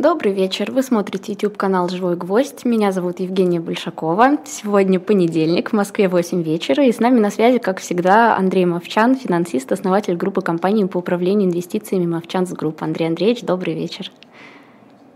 [0.00, 0.72] Добрый вечер.
[0.72, 2.64] Вы смотрите YouTube канал Живой Гвоздь.
[2.64, 4.38] Меня зовут Евгения Большакова.
[4.46, 9.14] Сегодня понедельник, в Москве 8 вечера, и с нами на связи, как всегда, Андрей Мовчан,
[9.14, 12.82] финансист, основатель группы компаний по управлению инвестициями Movchan's Group.
[12.82, 14.10] Андрей Андреевич, добрый вечер.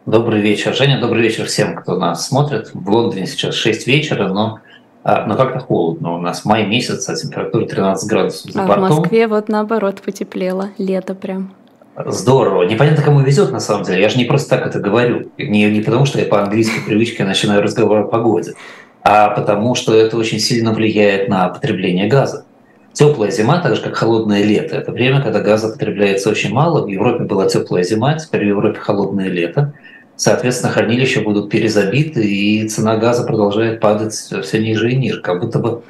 [0.05, 1.01] Добрый вечер, Женя.
[1.01, 2.73] Добрый вечер всем, кто нас смотрит.
[2.75, 4.59] В Лондоне сейчас 6 вечера, но
[5.03, 6.15] а, но как-то холодно.
[6.15, 8.85] У нас май месяц, а температура 13 градусов за а бортом.
[8.85, 11.55] в Москве вот наоборот потеплело, лето прям.
[11.97, 12.65] Здорово.
[12.65, 14.03] Непонятно, кому везет на самом деле.
[14.03, 15.31] Я же не просто так это говорю.
[15.39, 18.55] Не, не потому, что я по английской привычке начинаю разговор о погоде,
[19.03, 22.47] а потому, что это очень сильно влияет на потребление газа.
[22.93, 26.85] Теплая зима, так же как холодное лето, это время, когда газа потребляется очень мало.
[26.85, 29.73] В Европе была теплая зима, теперь в Европе холодное лето.
[30.17, 35.59] Соответственно, хранилища будут перезабиты, и цена газа продолжает падать все ниже и ниже, как будто
[35.59, 35.83] бы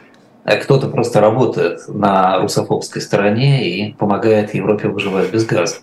[0.45, 5.77] кто-то просто работает на русофобской стороне и помогает Европе выживать без газа.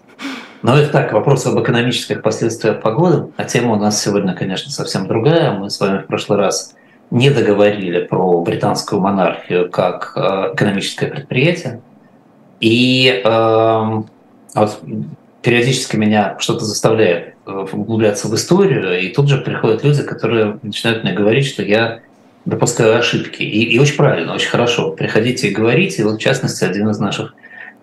[0.62, 3.32] Но это так, вопрос об экономических последствиях погоды.
[3.36, 5.52] А тема у нас сегодня, конечно, совсем другая.
[5.52, 6.76] Мы с вами в прошлый раз
[7.10, 11.82] не договорили про британскую монархию как э, экономическое предприятие.
[12.60, 14.02] И э,
[14.54, 14.80] вот
[15.42, 21.04] периодически меня что-то заставляет э, углубляться в историю, и тут же приходят люди, которые начинают
[21.04, 22.02] мне говорить, что я
[22.46, 23.44] допускаю ошибки.
[23.44, 24.92] И, и очень правильно, очень хорошо.
[24.92, 26.02] Приходите и говорите.
[26.02, 27.36] И вот, в частности, один из наших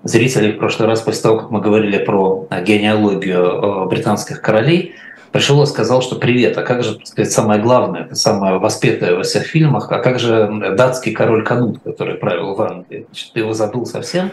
[0.05, 4.95] зрителей в прошлый раз, после того, как мы говорили про э, генеалогию э, британских королей,
[5.33, 9.23] пришел и сказал, что привет, а как же, так сказать, самое главное, самое воспетое во
[9.23, 13.06] всех фильмах, а как же датский король Канут, который правил в Англии?
[13.09, 14.31] Значит, ты его забыл совсем?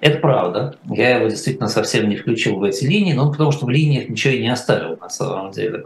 [0.00, 0.76] Это правда.
[0.84, 4.34] Я его действительно совсем не включил в эти линии, но потому что в линиях ничего
[4.34, 5.82] и не оставил на самом деле.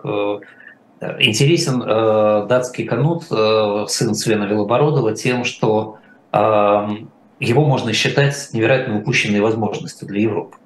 [1.01, 5.99] Э, интересен э, датский канут, э, сын Свена Велобородова, тем, что
[6.33, 6.89] э,
[7.41, 10.57] его можно считать невероятно упущенной возможностью для Европы.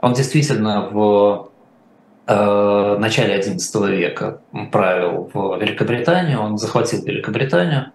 [0.00, 1.50] Он действительно в
[2.26, 7.92] э, начале XI века правил в Великобританию, он захватил Великобританию,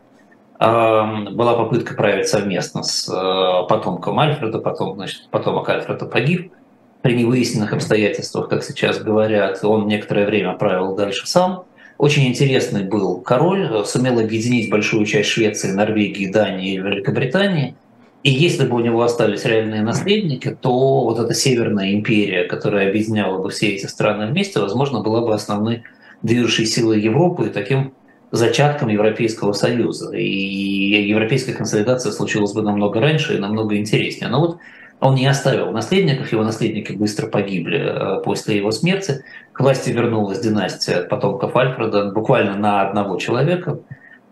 [0.58, 6.54] была попытка править совместно с э, потомком Альфреда, потом, значит, потомок Альфреда погиб
[7.02, 9.60] при невыясненных обстоятельствах, как сейчас говорят.
[9.66, 11.66] Он некоторое время правил дальше сам.
[11.98, 17.76] Очень интересный был король, сумел объединить большую часть Швеции, Норвегии, Дании и Великобритании.
[18.24, 23.42] И если бы у него остались реальные наследники, то вот эта Северная империя, которая объединяла
[23.42, 25.84] бы все эти страны вместе, возможно, была бы основной
[26.22, 27.94] движущей силой Европы и таким
[28.32, 30.12] зачатком Европейского Союза.
[30.12, 34.30] И европейская консолидация случилась бы намного раньше и намного интереснее.
[34.30, 34.58] Но вот
[35.00, 39.24] он не оставил наследников, его наследники быстро погибли э, после его смерти.
[39.52, 43.80] К власти вернулась династия потомков Альфреда буквально на одного человека.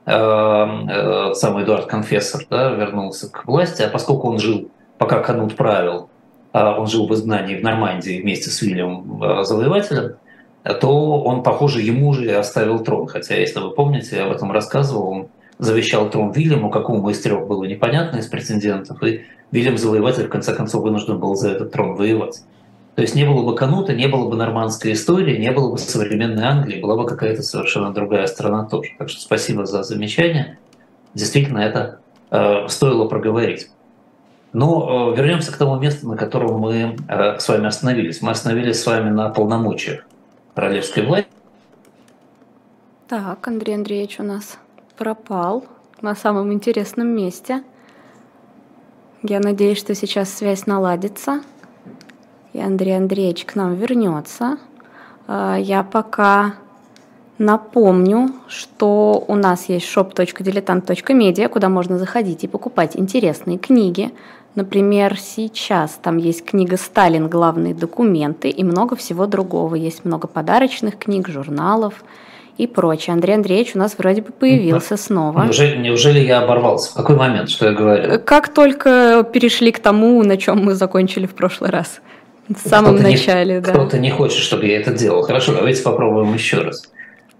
[0.06, 5.56] Э, э, сам Эдуард Конфессор да, вернулся к власти, а поскольку он жил, пока Канут
[5.56, 6.10] правил,
[6.54, 10.18] он жил в изгнании в Нормандии вместе с Вильямом Завоевателем,
[10.82, 13.08] то он, похоже, ему же оставил трон.
[13.08, 15.28] Хотя, если вы помните, я об этом рассказывал, он
[15.60, 19.22] завещал трон Вильяму, какому из трех было непонятно из претендентов, и
[19.52, 22.44] Вильям Завоеватель в конце концов вынужден был за этот трон воевать.
[22.96, 26.44] То есть не было бы Канута, не было бы нормандской истории, не было бы современной
[26.44, 28.90] Англии, была бы какая-то совершенно другая страна тоже.
[29.00, 30.60] Так что спасибо за замечание.
[31.16, 32.00] Действительно, это
[32.30, 33.70] э, стоило проговорить.
[34.54, 38.22] Но э, вернемся к тому месту, на котором мы э, с вами остановились.
[38.22, 40.06] Мы остановились с вами на полномочиях
[40.54, 41.30] королевской власти.
[43.08, 44.60] Так, Андрей Андреевич у нас
[45.04, 45.66] пропал
[46.02, 47.62] на самом интересном месте.
[49.22, 51.42] Я надеюсь, что сейчас связь наладится,
[52.54, 54.58] и Андрей Андреевич к нам вернется.
[55.28, 56.54] А, я пока
[57.38, 64.14] напомню, что у нас есть shop.diletant.media, куда можно заходить и покупать интересные книги,
[64.56, 67.28] Например, сейчас там есть книга «Сталин.
[67.28, 69.74] Главные документы» и много всего другого.
[69.74, 72.04] Есть много подарочных книг, журналов
[72.58, 73.14] и прочее.
[73.14, 75.44] Андрей Андреевич у нас вроде бы появился снова.
[75.44, 76.92] Неужели, неужели я оборвался?
[76.92, 78.20] В какой момент, что я говорю?
[78.20, 82.02] Как только перешли к тому, на чем мы закончили в прошлый раз.
[82.48, 83.72] В самом начале, не, да.
[83.72, 85.24] Кто-то не хочет, чтобы я это делал.
[85.24, 86.92] Хорошо, давайте попробуем еще раз.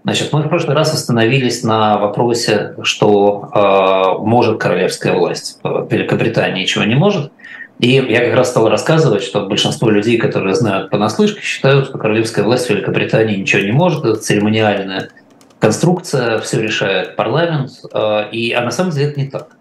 [0.02, 6.66] Значит, мы в прошлый раз остановились на вопросе, что э, может королевская власть в Великобритании,
[6.66, 7.32] чего не может.
[7.80, 12.44] И я как раз стал рассказывать, что большинство людей, которые знают понаслышке, считают, что королевская
[12.44, 14.04] власть Великобритании ничего не может.
[14.04, 15.10] Это церемониальная
[15.58, 17.72] конструкция, все решает парламент.
[17.92, 19.56] Э, и, а на самом деле это не так.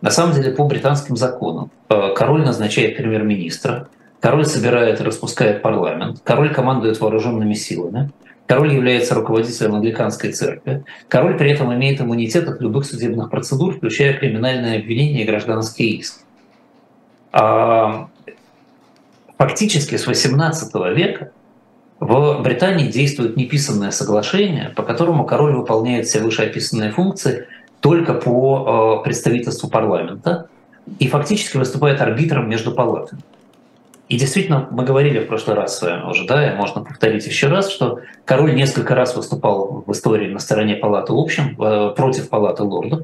[0.00, 3.88] На самом деле по британским законам э, король назначает премьер-министра,
[4.20, 8.10] король собирает и распускает парламент, король командует вооруженными силами,
[8.50, 10.82] Король является руководителем англиканской церкви.
[11.06, 16.24] Король при этом имеет иммунитет от любых судебных процедур, включая криминальное обвинение и гражданские иски.
[17.32, 18.08] А,
[19.38, 21.32] фактически с XVIII века
[22.00, 27.46] В Британии действует неписанное соглашение, по которому король выполняет все вышеописанные функции
[27.80, 30.48] только по представительству парламента
[30.98, 33.22] и фактически выступает арбитром между палатами.
[34.10, 38.00] И действительно, мы говорили в прошлый раз уже, да, и можно повторить еще раз, что
[38.24, 43.02] король несколько раз выступал в истории на стороне палаты общин, э, против палаты лордов,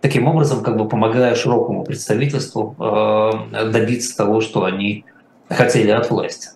[0.00, 5.04] таким образом как бы помогая широкому представительству э, добиться того, что они
[5.48, 6.50] хотели от власти.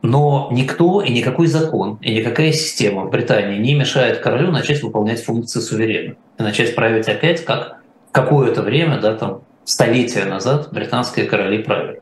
[0.00, 5.24] Но никто и никакой закон и никакая система в Британии не мешает королю начать выполнять
[5.24, 7.78] функции суверена и начать править опять, как
[8.12, 12.00] какое-то время, да, там, столетия назад британские короли правили.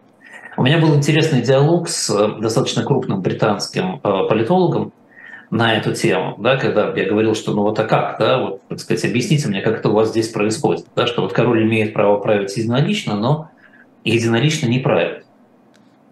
[0.59, 4.93] У меня был интересный диалог с э, достаточно крупным британским э, политологом
[5.51, 8.81] на эту тему, да, когда я говорил, что ну вот а как, да, вот, так
[8.81, 12.19] сказать, объясните мне, как это у вас здесь происходит, да, что вот король имеет право
[12.19, 13.51] править единолично, но
[14.05, 15.25] единолично не правит.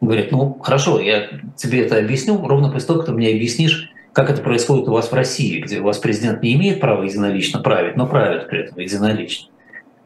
[0.01, 4.31] Говорит, ну хорошо, я тебе это объясню, ровно после того, как ты мне объяснишь, как
[4.31, 7.97] это происходит у вас в России, где у вас президент не имеет права единолично править,
[7.97, 9.49] но правит при этом единолично.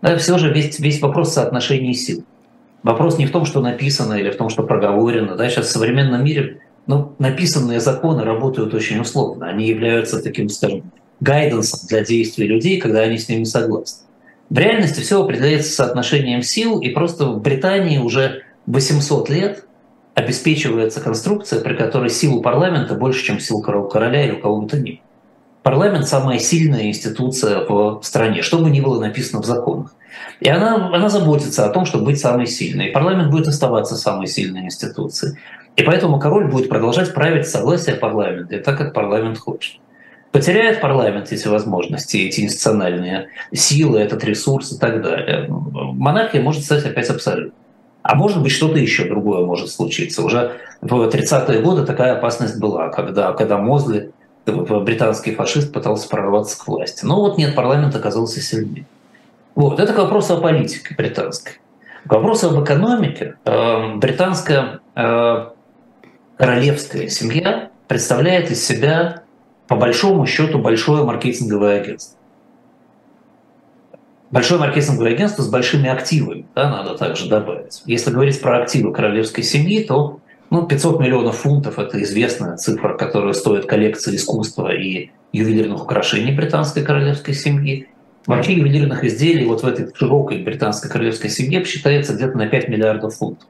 [0.00, 2.24] Да, все же весь, весь вопрос соотношения сил.
[2.82, 5.36] Вопрос не в том, что написано или в том, что проговорено.
[5.36, 5.48] Да?
[5.50, 9.46] Сейчас в современном мире ну, написанные законы работают очень условно.
[9.46, 10.90] Они являются таким, скажем,
[11.20, 14.06] гайдансом для действий людей, когда они с ними согласны.
[14.48, 19.64] В реальности все определяется соотношением сил, и просто в Британии уже 800 лет
[20.14, 24.78] обеспечивается конструкция, при которой силу парламента больше, чем сил короля или у кого бы то
[24.78, 25.02] ни.
[25.62, 29.94] Парламент– самая сильная институция в стране, что бы ни было написано в законах.
[30.40, 32.88] И она, она заботится о том, чтобы быть самой сильной.
[32.88, 35.36] И парламент будет оставаться самой сильной институцией.
[35.78, 39.76] И поэтому король будет продолжать править согласие парламента, так как парламент хочет.
[40.32, 45.46] Потеряет парламент эти возможности, эти институциональные силы, этот ресурс и так далее.
[45.48, 47.52] Монархия может стать опять абсолютно.
[48.02, 50.24] А может быть, что-то еще другое может случиться.
[50.24, 54.10] Уже в 30-е годы такая опасность была, когда, когда Мозли,
[54.46, 57.04] британский фашист, пытался прорваться к власти.
[57.04, 58.84] Но вот нет, парламент оказался сильнее.
[59.54, 61.52] Вот, это к вопросу о политике британской.
[62.04, 63.36] К вопросу об экономике.
[63.44, 65.46] Э, британская э,
[66.38, 69.24] королевская семья представляет из себя,
[69.66, 72.16] по большому счету, большое маркетинговое агентство.
[74.30, 77.82] Большое маркетинговое агентство с большими активами, да, надо также добавить.
[77.86, 80.20] Если говорить про активы королевской семьи, то
[80.50, 86.84] ну, 500 миллионов фунтов– это известная цифра, которая стоит коллекция искусства и ювелирных украшений британской
[86.84, 87.88] королевской семьи.
[88.26, 93.16] Вообще ювелирных изделий вот в этой широкой британской королевской семье считается где-то на 5 миллиардов
[93.16, 93.48] фунтов.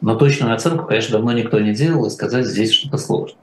[0.00, 3.36] Но точную оценку, конечно, давно никто не делал, и сказать здесь что-то сложно.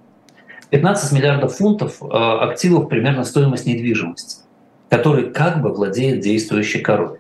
[0.70, 4.44] 15 миллиардов фунтов э, активов примерно стоимость недвижимости,
[4.90, 7.20] которой как бы владеет действующий король.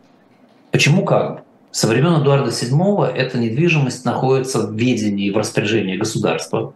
[0.71, 1.41] Почему как бы?
[1.71, 6.73] Со времен Эдуарда VII эта недвижимость находится в ведении в распоряжении государства,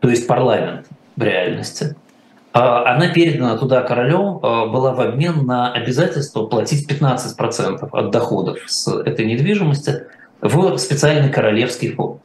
[0.00, 1.96] то есть парламент в реальности–
[2.52, 8.58] а, она передана туда королем, а, была в обмен на обязательство платить 15% от доходов
[8.66, 10.06] с этой недвижимости
[10.40, 12.20] в специальный королевский фонд.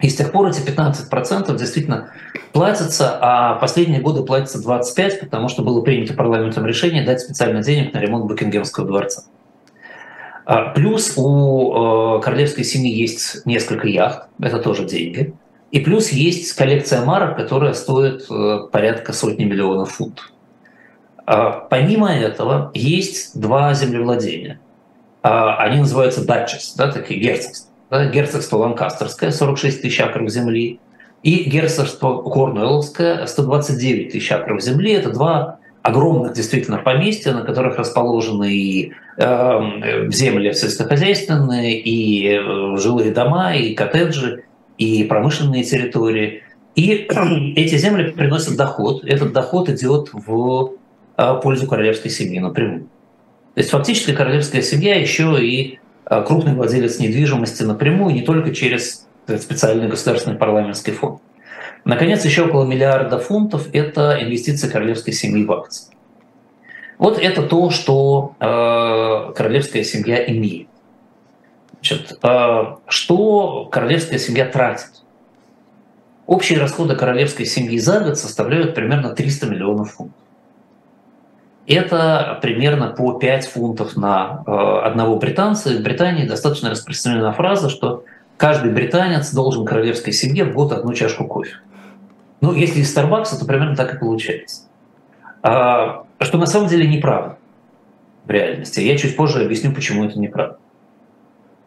[0.00, 2.10] И с тех пор эти 15% действительно
[2.52, 7.94] платятся, а последние годы платятся 25%, потому что было принято парламентом решение дать специально денег
[7.94, 9.24] на ремонт Букингемского дворца.
[10.44, 15.34] А, плюс у королевской семьи есть несколько яхт, это тоже деньги–
[15.70, 20.32] и плюс есть коллекция марок, которая стоит э, порядка сотни миллионов фунтов.
[21.26, 24.60] А помимо этого есть два землевладения.
[25.26, 27.72] А, они называются датчес, да, такие герцогства.
[27.90, 30.78] Да, герцогство Ланкастерское, 46 тысяч акров земли,
[31.24, 34.92] и герцогство Корнуэлловское, 129 тысяч акров земли.
[34.92, 43.10] Это два огромных действительно поместья, на которых расположены и э, земли сельскохозяйственные, и э, жилые
[43.10, 44.44] дома, и коттеджи,
[44.78, 46.44] и промышленные территории.
[46.76, 47.08] И
[47.56, 49.04] эти земли приносят доход.
[49.04, 50.74] Этот доход идет в
[51.16, 52.88] а, пользу королевской семьи напрямую.
[53.56, 59.06] То есть фактически королевская семья еще и а, крупный владелец недвижимости напрямую, не только через
[59.26, 61.22] специальный государственный парламентский фонд.
[61.86, 65.94] Наконец, еще около миллиарда фунтов– это инвестиции королевской семьи в акции.
[66.98, 70.68] Вот это то, что э, королевская семья имеет.
[71.76, 75.02] Значит, а, что королевская семья тратит?
[76.26, 80.25] Общие расходы королевской семьи за год составляют примерно 300 миллионов фунтов.
[81.66, 85.70] Это примерно по 5 фунтов на а, одного британца.
[85.70, 88.04] В Британии достаточно распространена фраза, что
[88.36, 91.56] каждый британец должен королевской семье в год одну чашку кофе.
[92.40, 94.62] Ну, если из Starbucks, то примерно так и получается.
[95.42, 97.38] А, что на самом деле неправда
[98.24, 98.80] в реальности.
[98.80, 100.58] Я чуть позже объясню, почему это неправда.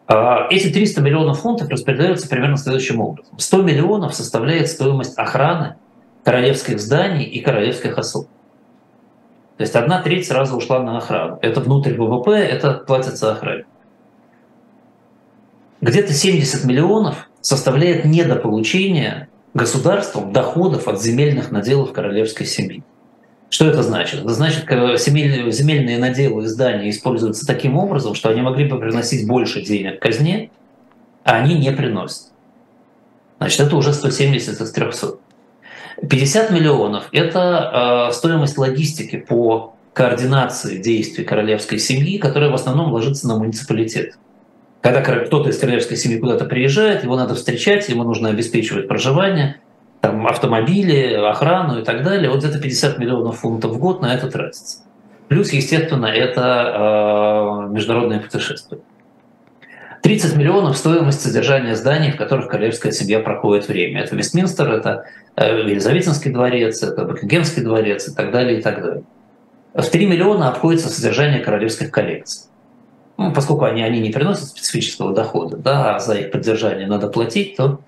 [0.06, 3.38] А, эти 300 миллионов фунтов распределяются примерно следующим образом.
[3.38, 5.76] 100 миллионов составляет стоимость охраны
[6.24, 8.28] королевских зданий и королевских особ.
[9.60, 11.38] То есть одна треть сразу ушла на охрану.
[11.42, 13.66] Это внутрь ВВП, это платится охране.
[15.82, 22.82] Где-то 70 миллионов составляет недополучение государством доходов от земельных наделов королевской семьи.
[23.50, 24.20] Что это значит?
[24.20, 24.64] Это значит,
[24.98, 30.00] земельные, земельные наделы и здания используются таким образом, что они могли бы приносить больше денег
[30.00, 30.50] казне,
[31.22, 32.28] а они не приносят.
[33.36, 35.18] Значит, это уже 170 из 300.
[36.08, 43.28] 50 миллионов– это э, стоимость логистики по координации действий королевской семьи, которая в основном ложится
[43.28, 44.16] на муниципалитет.
[44.80, 49.60] Когда кто-то из королевской семьи куда-то приезжает, его надо встречать, ему нужно обеспечивать проживание,
[50.00, 52.30] там, автомобили, охрану и так далее.
[52.30, 54.78] Вот где-то 50 миллионов фунтов в год на это тратится.
[55.28, 58.78] Плюс, естественно, это э, международные путешествия.
[60.02, 64.02] 30 миллионов стоимость содержания зданий, в которых королевская семья проходит время.
[64.02, 65.04] Это Вестминстер, это
[65.36, 69.02] э, Елизаветинский дворец, это Букингемский дворец и так далее, и так далее.
[69.74, 72.48] В 3 миллиона обходится содержание королевских коллекций.
[73.18, 77.56] Ну, поскольку они, они не приносят специфического дохода, да, а за их поддержание надо платить,
[77.56, 77.80] то,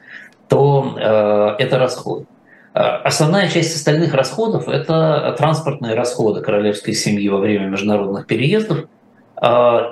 [0.49, 2.27] то э, это расход.
[2.75, 8.85] Э, основная часть остальных расходов– это транспортные расходы королевской семьи во время международных переездов–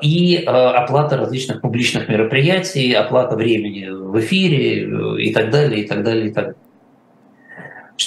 [0.03, 5.89] и а, оплата различных публичных мероприятий, оплата времени в эфире э, и так далее, и
[5.89, 6.57] так далее, и так далее.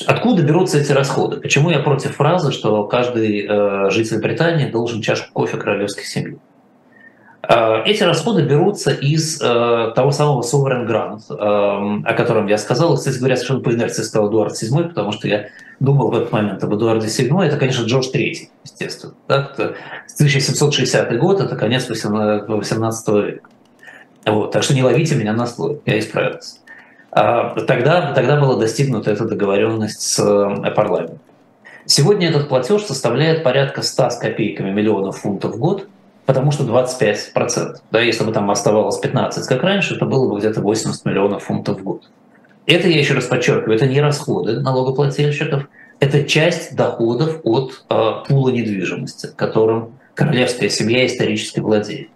[0.08, 1.42] Откуда берутся эти расходы?
[1.42, 6.40] Почему я против фразы, что каждый э, житель Британии должен чашку кофе королевской семьи?
[7.46, 12.96] А, эти расходы берутся из э, того самого Sovereign Grant, э, о котором я сказал.
[12.96, 15.48] Кстати говоря, совершенно по инерции сказал Эдуард VII, потому что я
[15.82, 17.44] думал в этот момент об Эдуарде VII.
[17.44, 19.14] Это, конечно, Джордж III, естественно.
[19.28, 19.52] Да?
[19.56, 23.50] 1760 год, это конец 18 века.
[24.26, 26.60] Вот, так что не ловите меня на слове, я исправился.
[27.12, 31.20] А тогда, тогда была достигнута эта договоренность с э, парламентом.
[31.86, 35.90] Сегодня этот платеж составляет порядка 100 с копейками миллионов фунтов в год–
[36.25, 37.75] потому что 25%.
[37.92, 41.80] Да, если бы там оставалось 15, как раньше, то было бы где-то 80 миллионов фунтов
[41.80, 42.10] в год.
[42.65, 45.68] Это, я еще раз подчеркиваю, это не расходы налогоплательщиков,
[46.00, 52.10] это часть доходов от э, пула недвижимости, которым королевская семья исторически владеет.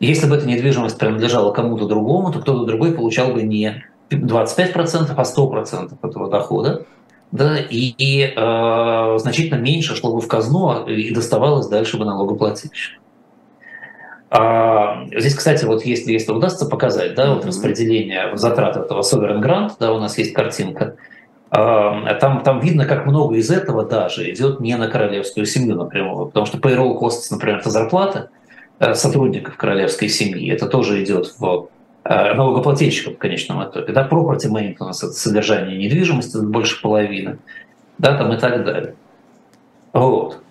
[0.00, 5.22] Если бы эта недвижимость принадлежала кому-то другому, то кто-то другой получал бы не 25%, а
[5.22, 6.84] 100% этого дохода,
[7.30, 13.00] да, и, и э, значительно меньше шло бы в казну и доставалось дальше бы налогоплательщикам.
[14.34, 19.72] А, здесь, кстати, вот если, если удастся показать, да, вот распределение затрат этого Sovereign Grant,
[19.78, 20.96] да, у нас есть картинка,
[21.50, 26.28] а, там, там видно, как много из этого даже идет не на королевскую семью напрямую,
[26.28, 28.30] потому что payroll costs, например, это зарплата
[28.78, 31.68] э, сотрудников королевской семьи, это тоже идет в
[32.04, 33.92] э, налогоплательщиков в конечном итоге.
[33.92, 37.36] Да, property maintenance– это содержание недвижимости, больше половины,
[37.98, 38.94] да, там и так далее.
[39.92, 40.41] Вот.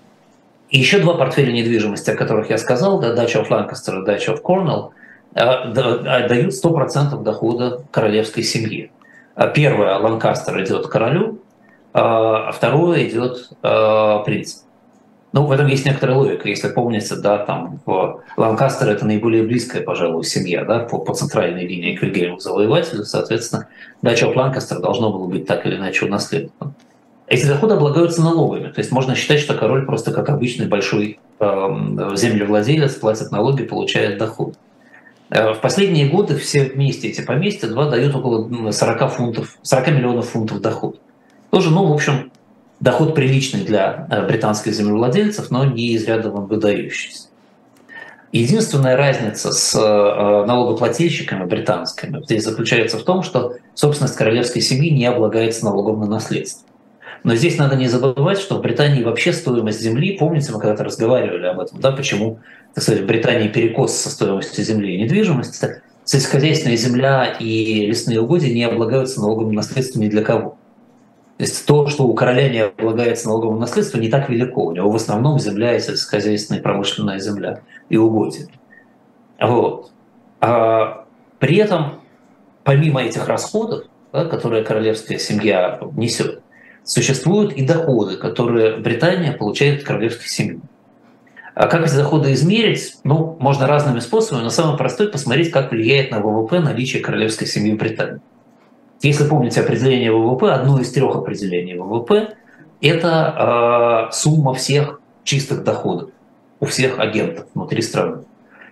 [0.72, 4.42] И еще два портфеля недвижимости, о которых я сказал, да, дача в Ланкастер дача в
[4.42, 4.94] Корнелл,
[5.36, 8.90] э, а, дают 100% дохода королевской семьи.
[9.36, 11.40] А первое, Ланкастер идет королю,
[11.94, 13.50] а, а второе идет
[14.26, 14.60] принцу.
[15.34, 16.50] Ну, в этом есть некоторая логика.
[16.50, 21.66] Если помните, да, там в Ланкастер это наиболее близкая, пожалуй, семья, да, по, по центральной
[21.66, 23.68] линии к Вильгельму завоевателю, соответственно,
[24.02, 26.74] дача в Ланкастер должно было быть так или иначе унаследована.
[27.32, 28.74] Эти доходы облагаются налогами.
[28.74, 31.46] То есть можно считать, что король просто как обычный большой э,
[32.16, 34.56] землевладелец платит налоги, получает доход.
[35.30, 40.28] Э, в последние годы все вместе эти поместья два дают около 40, фунтов, 40 миллионов
[40.28, 41.00] фунтов доход.
[41.52, 42.34] Тоже, ну, в общем,
[42.82, 47.30] доход приличный для э, британских землевладельцев, но не из ряда вон выдающийся.
[48.34, 55.06] Единственная разница с э, налогоплательщиками британскими здесь заключается в том, что собственность королевской семьи не
[55.06, 56.68] облагается налогом на наследство.
[57.24, 61.46] Но здесь надо не забывать, что в Британии вообще стоимость земли, помните, мы когда-то разговаривали
[61.46, 62.40] об этом, да, почему,
[62.74, 68.52] так сказать, в Британии перекос со стоимостью земли и недвижимости, сельскохозяйственная земля и лесные угодья
[68.52, 70.58] не облагаются налоговым наследством ни для кого.
[71.38, 74.66] То есть то, что у короля не облагается налоговым наследством, не так велико.
[74.66, 78.48] У него в основном земля и сельскохозяйственная и промышленная земля и угодья.
[79.40, 79.92] Вот.
[80.40, 81.06] А
[81.40, 82.02] при этом,
[82.64, 86.42] помимо этих расходов, да, которые королевская семья несет,
[86.84, 90.60] существуют и доходы, которые Британия получает от королевской семьи.
[91.54, 92.96] А как эти доходы измерить?
[93.04, 97.74] Ну, можно разными способами, но самый простой– посмотреть, как влияет на ВВП наличие королевской семьи
[97.74, 98.22] в Британии.
[99.02, 102.36] Если помните определение ВВП, одно из трех определений ВВП–
[102.82, 106.10] это э, сумма всех чистых доходов
[106.60, 108.24] у всех агентов внутри страны.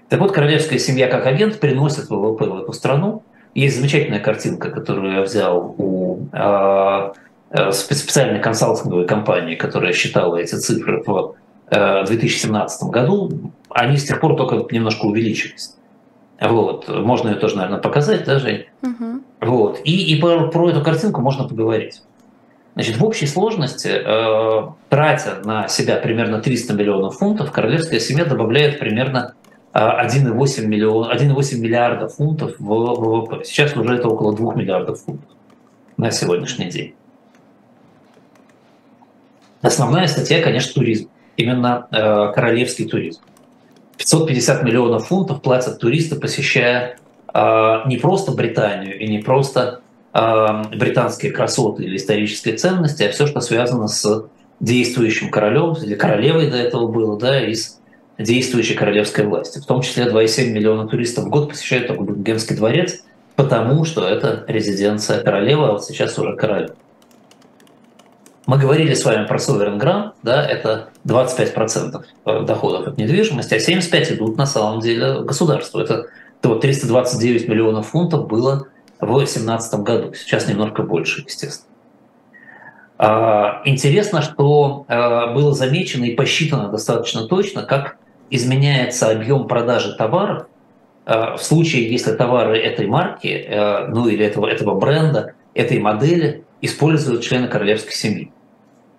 [0.08, 3.24] Так вот, королевская семья как агент приносит ВВП в эту страну.
[3.56, 7.12] Есть замечательная картинка, которую я взял у э,
[7.72, 11.36] специальной консалтинговой компании, которая считала эти цифры в
[11.72, 15.76] 2017 году, они с тех пор только немножко увеличились.
[16.40, 16.88] Вот.
[16.88, 18.66] Можно ее тоже, наверное, показать, да, Жень?
[18.82, 19.22] Угу.
[19.42, 19.82] Вот.
[19.84, 22.02] И, и про, про эту картинку можно поговорить.
[22.76, 28.80] Значит, в общей сложности, э, тратя на себя примерно 300 миллионов фунтов, королевская семья добавляет
[28.80, 29.34] примерно
[29.74, 33.44] 1,8, миллион, 1,8 миллиарда фунтов в ВВП.
[33.44, 35.30] Сейчас уже это около 2 миллиардов фунтов
[35.98, 36.94] на сегодняшний день.
[39.62, 41.10] Основная статья, конечно, туризм.
[41.38, 43.22] Именно э, королевский туризм.
[43.98, 46.98] 550 миллионов фунтов платят туристы, посещая
[47.34, 49.82] э, не просто Британию и не просто
[50.14, 54.26] э, британские красоты или исторические ценности, а все, что связано с
[54.60, 57.80] действующим королем, или королевой до этого было, да, из
[58.18, 59.60] действующей королевской власти.
[59.60, 63.04] В том числе 2,7 миллиона туристов в год посещают только Букингемский дворец,
[63.36, 66.72] потому что это резиденция королевы, а вот сейчас уже король.
[68.50, 73.58] Мы говорили с вами про Sovereign Grant, да, это 25% э, доходов от недвижимости, а
[73.58, 75.80] 75% идут на самом деле государству.
[75.80, 76.08] Это,
[76.42, 78.66] вот 329 миллионов фунтов было
[79.00, 81.70] в 2017 году, сейчас немножко больше, естественно.
[82.98, 87.98] А, интересно, что э, было замечено и посчитано достаточно точно, как
[88.32, 90.48] изменяется объем продажи товаров
[91.06, 93.48] э, в случае, если товары этой марки,
[93.90, 98.32] ну или этого, этого бренда, этой модели используют члены королевской семьи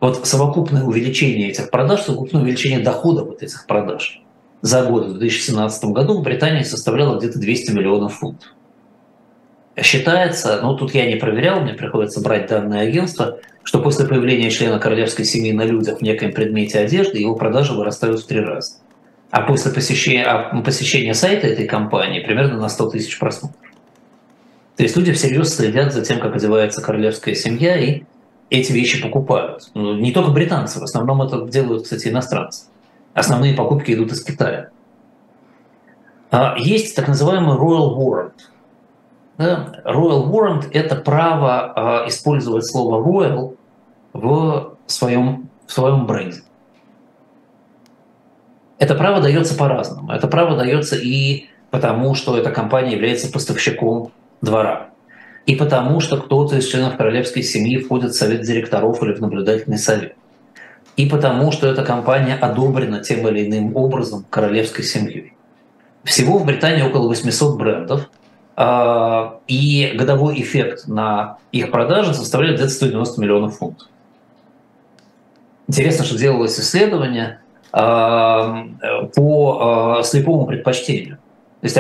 [0.01, 4.23] вот совокупное увеличение этих продаж, совокупное увеличение доходов от этих продаж
[4.63, 8.49] за год в 2017 году в Британии составляло где-то 200 миллионов фунтов.
[9.77, 14.79] Считается, ну тут я не проверял, мне приходится брать данные агентства, что после появления члена
[14.79, 18.73] королевской семьи на людях в некоем предмете одежды его продажи вырастают в три раза.
[19.31, 23.61] А после посещения, а посещения сайта этой компании примерно на 100 тысяч просмотров.
[24.77, 28.03] То есть люди всерьез следят за тем, как одевается королевская семья и
[28.51, 29.71] эти вещи покупают.
[29.75, 32.67] Ну, не только британцы, в основном это делают, кстати, иностранцы.
[33.15, 34.71] Основные покупки идут из Китая.
[36.31, 38.33] А, есть так называемый Royal Warrant.
[39.39, 43.57] Royal Warrant– это право а, использовать слово Royal
[44.13, 46.43] в своем, в своем бренде.
[48.79, 50.11] Это право дается по-разному.
[50.13, 54.91] Это право дается и потому, что эта компания является поставщиком двора
[55.47, 59.79] и потому, что кто-то из членов королевской семьи входит в совет директоров или в наблюдательный
[59.79, 60.15] совет,
[60.97, 65.35] и потому, что эта компания одобрена тем или иным образом королевской семьей.
[66.05, 68.11] Всего в Британии около 800 брендов,
[68.57, 73.89] а, и годовой эффект на их продажи составляет где-то 190 миллионов фунтов.
[75.67, 77.41] Интересно, что делалось исследование
[77.73, 78.67] а,
[79.15, 81.19] по а, слепому предпочтению.
[81.61, 81.79] То есть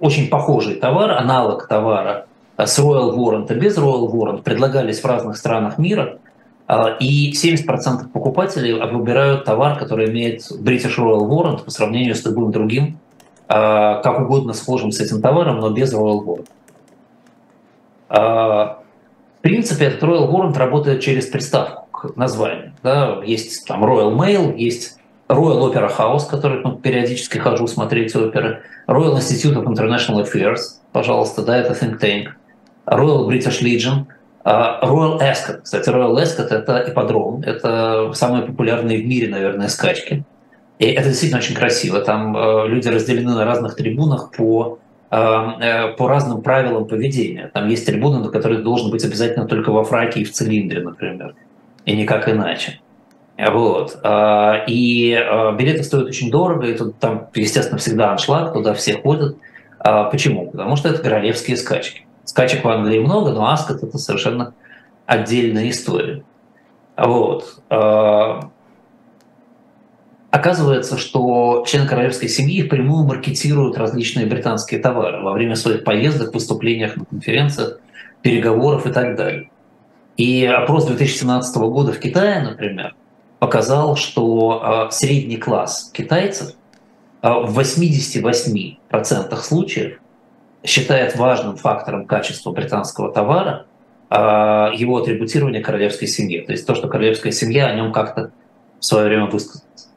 [0.00, 2.26] очень похожий товар, аналог товара
[2.66, 6.18] с Royal Warrant и без Royal Warrant предлагались в разных странах мира,
[6.68, 12.50] э, и 70% покупателей выбирают товар, который имеет British Royal Warrant по сравнению с любым
[12.50, 12.98] другим,
[13.48, 13.52] э,
[14.02, 16.48] как угодно схожим с этим товаром, но без Royal Warrant.
[18.08, 22.72] В принципе, этот Royal Warrant работает через приставку к названию.
[22.82, 23.20] Да?
[23.24, 24.98] Есть там Royal Mail, есть
[25.28, 30.60] Royal Opera House, который ну, периодически хожу смотреть оперы, Royal Institute of International Affairs,
[30.92, 32.28] пожалуйста, да, это think tank,
[32.86, 34.06] Royal British Legion,
[34.44, 35.62] а, Royal Ascot.
[35.62, 40.24] Кстати, Royal Ascot– это ипподром, это самые популярные в мире, наверное, скачки.
[40.82, 42.00] И это действительно очень красиво.
[42.00, 44.80] Там э, люди разделены на разных трибунах по,
[45.12, 47.52] э, э, по разным правилам поведения.
[47.54, 51.36] Там есть трибуны, на которых должен быть обязательно только во фраке и в цилиндре, например,
[51.84, 52.80] и никак иначе.
[53.38, 53.98] Вот.
[54.02, 55.12] А, и
[55.56, 59.36] билеты стоят очень дорого, и тут там, естественно, всегда аншлаг, туда все ходят.
[59.78, 60.50] А, почему?
[60.50, 62.06] Потому что это королевские скачки.
[62.24, 64.54] Скачек в Англии много, но Аскот– это совершенно
[65.06, 66.22] отдельная история.
[66.96, 67.60] Вот.
[67.68, 68.50] А,
[70.30, 76.96] оказывается, что члены королевской семьи впрямую маркетируют различные британские товары во время своих поездок, выступлениях
[76.96, 77.80] на конференциях,
[78.22, 79.50] переговоров и так далее.
[80.16, 82.94] И опрос 2017 года в Китае, например,
[83.38, 86.52] показал, что а, средний класс китайцев
[87.22, 89.98] а, в 88% случаев
[90.64, 93.66] считает важным фактором качества британского товара
[94.10, 96.42] а, его атрибутирование королевской семье.
[96.42, 98.30] То есть то, что королевская семья о нем как-то
[98.78, 99.88] в свое время высказалась.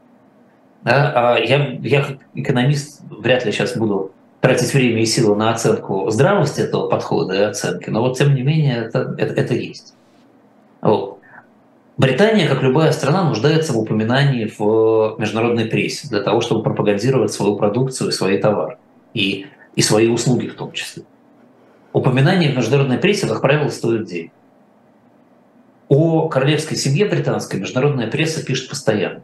[0.83, 1.35] Да?
[1.35, 6.09] А я, я как экономист вряд ли сейчас буду тратить время и силы на оценку
[6.11, 9.95] здравости этого подхода и оценки, но вот тем не менее это, это, это есть.
[10.81, 11.19] Вот.
[11.97, 17.55] Британия, как любая страна, нуждается в упоминании в международной прессе для того, чтобы пропагандировать свою
[17.55, 18.77] продукцию и свои товары.
[19.13, 21.03] И и свои услуги в том числе.
[21.93, 24.31] Упоминание в международной прессе, как правило, стоит денег.
[25.87, 29.21] О королевской семье британской международная пресса пишет постоянно.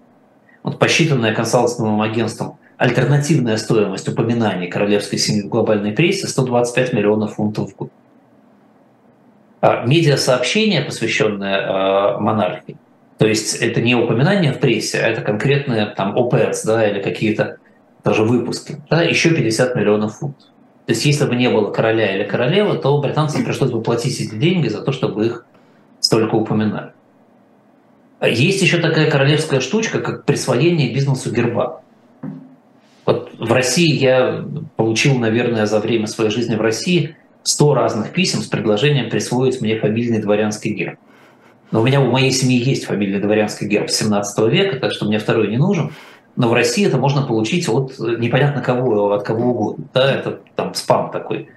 [0.64, 7.72] Вот посчитанная консалтинговым агентством альтернативная стоимость упоминаний королевской семьи в глобальной прессе 125 миллионов фунтов
[7.72, 7.92] в год.
[9.62, 12.78] А медиа-сообщение, посвященное э, монархии,
[13.20, 17.58] то есть это не упоминание в прессе, а это конкретные там ОПС, да, или какие-то
[18.04, 20.48] даже выпуски, да, еще 50 миллионов фунтов.
[20.86, 24.36] То есть если бы не было короля или королевы, то британцам пришлось бы платить эти
[24.36, 25.46] деньги за то, чтобы их
[26.00, 26.92] столько упоминали.
[28.22, 31.82] Есть еще такая королевская штучка, как присвоение бизнесу герба.
[33.06, 38.42] Вот в России я получил, наверное, за время своей жизни в России 100 разных писем
[38.42, 41.00] с предложением присвоить мне фамильный дворянский герб.
[41.72, 45.18] Но у меня у моей семьи есть фамильный дворянский герб 17 века, так что мне
[45.18, 45.92] второй не нужен.
[46.36, 49.86] Но в России это можно получить от непонятно кого, от кого угодно.
[49.94, 51.50] Да, это там спам такой.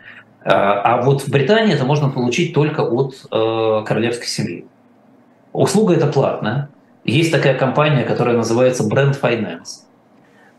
[0.44, 4.66] А, а вот в Британии это можно получить только от э, королевской семьи.
[5.52, 6.68] Услуга это платная.
[7.04, 9.84] Есть такая компания, которая называется Brand Finance,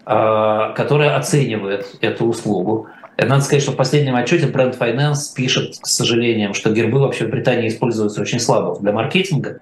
[0.06, 2.88] а, которая оценивает эту услугу.
[3.17, 7.30] Надо сказать, что в последнем отчете Brand Finance пишет, к сожалению, что гербы вообще в
[7.30, 9.60] Британии используются очень слабо для маркетинга,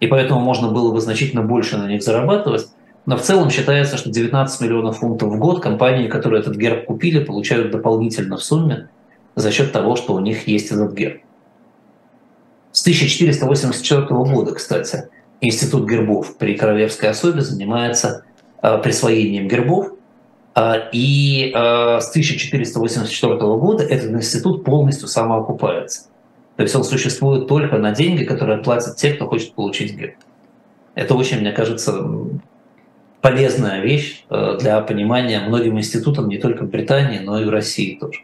[0.00, 2.66] и поэтому можно было бы значительно больше на них зарабатывать.
[3.06, 7.22] Но в целом считается, что 19 миллионов фунтов в год компании, которые этот герб купили,
[7.22, 8.88] получают дополнительно в сумме
[9.36, 11.20] за счет того, что у них есть этот герб.
[12.72, 15.08] С 1484 года, кстати,
[15.40, 18.24] Институт гербов при королевской особе занимается
[18.62, 19.92] э, присвоением гербов,
[20.54, 26.08] э, и э, с 1484 года этот институт полностью самоокупается.
[26.56, 30.14] То есть он существует только на деньги, которые платят те, кто хочет получить герб.
[30.94, 32.02] Это очень, мне кажется,
[33.20, 38.20] полезная вещь для понимания многим институтам не только в Британии, но и в России тоже.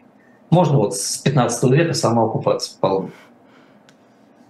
[0.49, 3.09] Можно вот с 15 века самоокупаться вполне.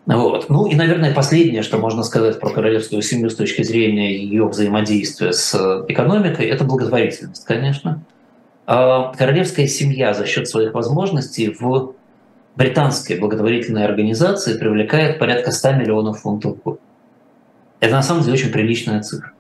[0.06, 0.50] Вот.
[0.50, 5.32] Ну и, наверное, последнее, что можно сказать про королевскую семью с точки зрения ее взаимодействия
[5.32, 5.56] с
[5.88, 8.04] экономикой, это благотворительность, конечно.
[8.66, 11.96] А королевская семья за счет своих возможностей в
[12.56, 16.80] британской благотворительной организации привлекает порядка 100 миллионов фунтов в год.
[17.80, 19.33] Это на самом деле очень приличная цифра.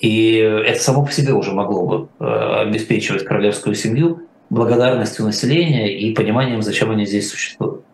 [0.00, 6.14] И это само по себе уже могло бы э, обеспечивать королевскую семью благодарностью населения и
[6.14, 7.84] пониманием, зачем они здесь существуют.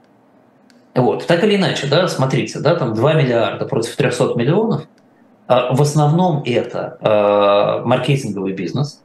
[0.95, 1.27] Вот.
[1.27, 4.87] Так или иначе, да, смотрите, да, там 2 миллиарда против 300 миллионов.
[5.47, 9.03] А, в основном это а, маркетинговый бизнес.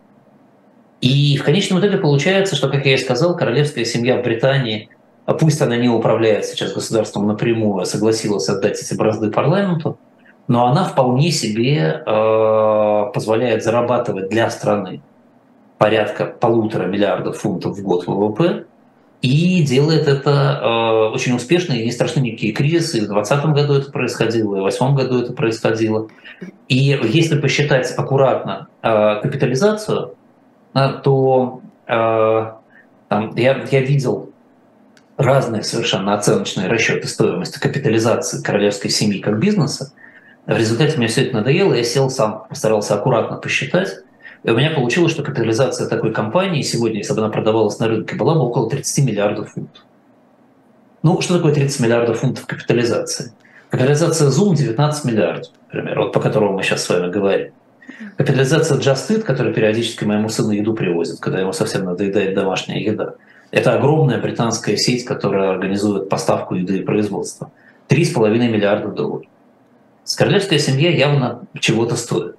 [1.02, 4.90] И в конечном итоге получается, что, как я и сказал, королевская семья в Британии,
[5.26, 9.98] а пусть она не управляет сейчас государством напрямую, а согласилась отдать эти бразды парламенту,
[10.52, 12.04] но она вполне себе
[13.14, 15.02] позволяет зарабатывать для страны
[15.78, 18.66] порядка полутора миллиардов фунтов в год ВВП,
[19.22, 22.98] и делает это э, очень успешно, и не страшны никакие кризисы.
[22.98, 26.08] И в 2020 году это происходило, и в 2008 году это происходило.
[26.68, 30.16] И если посчитать аккуратно э, капитализацию,
[30.74, 32.52] э, то э,
[33.10, 34.30] там, я, я видел
[35.18, 39.94] разные совершенно оценочные расчеты стоимости капитализации королевской семьи как бизнеса.
[40.48, 44.00] В результате мне все это надоело, я сел сам, постарался аккуратно посчитать.
[44.44, 48.16] И у меня получилось, что капитализация такой компании сегодня, если бы она продавалась на рынке,
[48.16, 49.84] была бы около 30 миллиардов фунтов.
[51.04, 53.34] Ну, что такое 30 миллиардов фунтов капитализации?
[53.70, 57.54] Капитализация Zoom 19 миллиардов, например, вот по которому мы сейчас с вами говорим.
[58.18, 63.14] Капитализация Just Eat, которая периодически моему сыну еду привозит, когда ему совсем надоедает домашняя еда.
[63.52, 67.52] Это огромная британская сеть, которая организует поставку еды и производство.
[67.90, 69.26] 3,5 миллиарда долларов.
[70.18, 72.36] Королевская семья явно чего-то стоит.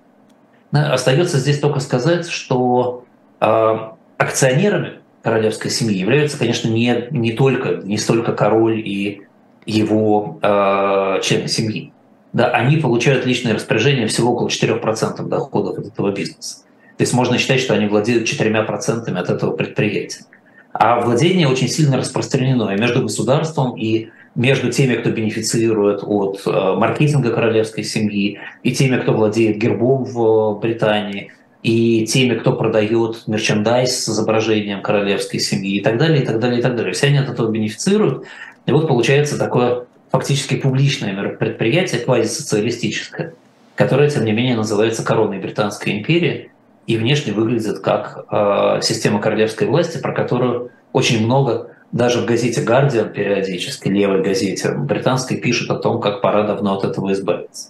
[0.72, 3.04] Остается здесь только сказать, что
[3.40, 3.78] э,
[4.16, 9.22] акционерами королевской семьи являются, конечно, не, не только, не столько король и
[9.66, 11.92] его э, члены семьи.
[12.32, 16.62] Да, они получают личное распоряжение всего около 4% доходов от этого бизнеса.
[16.96, 20.24] То есть можно считать, что они владеют 4% от этого предприятия.
[20.72, 26.50] А владение очень сильно распространено и между государством, и между теми, кто бенефицирует от э,
[26.50, 34.04] маркетинга королевской семьи, и теми, кто владеет гербом в Британии, и теми, кто продает мерчендайз
[34.04, 36.92] с изображением королевской семьи, и так далее, и так далее, и так далее.
[36.92, 38.24] Все они от этого бенефицируют.
[38.66, 43.34] И вот получается такое фактически публичное предприятие, квазисоциалистическое,
[43.74, 46.50] которое, тем не менее, называется короной Британской империи
[46.86, 52.62] и внешне выглядит как э, система королевской власти, про которую очень много даже в газете
[52.62, 57.68] «Гардиан» периодически, левой газете британской, пишут о том, как пора давно от этого избавиться.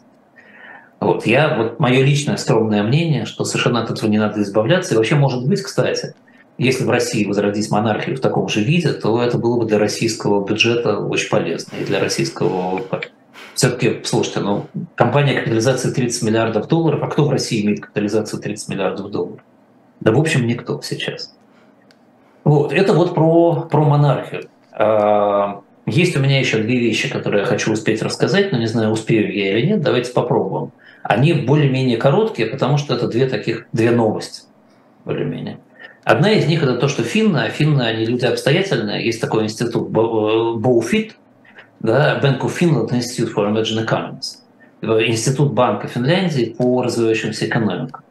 [1.01, 4.95] Вот, я, вот мое личное скромное мнение, что совершенно от этого не надо избавляться.
[4.95, 6.15] И вообще, может быть, кстати,
[6.59, 10.47] если в России возродить монархию в таком же виде, то это было бы для российского
[10.47, 13.01] бюджета очень полезно и для российского ВВП.
[13.55, 18.69] все-таки, слушайте, ну, компания капитализации 30 миллиардов долларов, а кто в России имеет капитализацию 30
[18.69, 19.41] миллиардов долларов?
[19.99, 21.35] Да, в общем, никто сейчас.
[22.45, 24.49] Вот, это вот про, про монархию.
[24.73, 28.91] А, есть у меня еще две вещи, которые я хочу успеть рассказать, но не знаю,
[28.91, 29.81] успею я или нет.
[29.81, 30.73] Давайте попробуем.
[31.03, 34.43] Они более-менее короткие, потому что это две таких, две новости,
[35.05, 35.59] более-менее.
[36.05, 39.05] Одна из них это то, что финны, а финны, они люди обстоятельные.
[39.05, 41.17] Есть такой институт Боуфит,
[41.81, 48.03] да, Bank of Finland Institute for Emerging Economies, институт Банка Финляндии по развивающимся экономикам.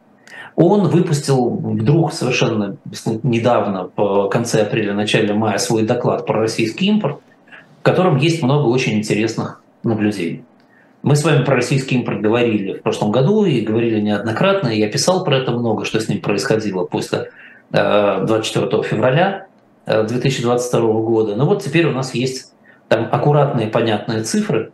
[0.56, 2.76] Он выпустил вдруг совершенно
[3.22, 7.20] недавно, в конце апреля, начале мая, свой доклад про российский импорт,
[7.80, 10.44] в котором есть много очень интересных наблюдений.
[11.02, 14.88] Мы с вами про российский импорт говорили в прошлом году и говорили неоднократно, и я
[14.88, 17.30] писал про это много, что с ним происходило после
[17.70, 19.46] 24 э, февраля
[19.86, 21.34] 2022 э, года.
[21.34, 22.52] Но вот теперь у нас есть
[22.88, 24.70] там аккуратные, понятные цифры,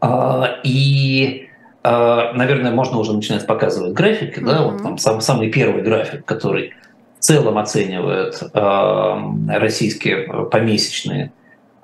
[0.00, 1.41] а, и
[1.84, 4.46] наверное, можно уже начинать показывать графики, mm-hmm.
[4.46, 6.74] да, вот там сам, самый первый график, который
[7.18, 11.32] в целом оценивает э, российские помесячные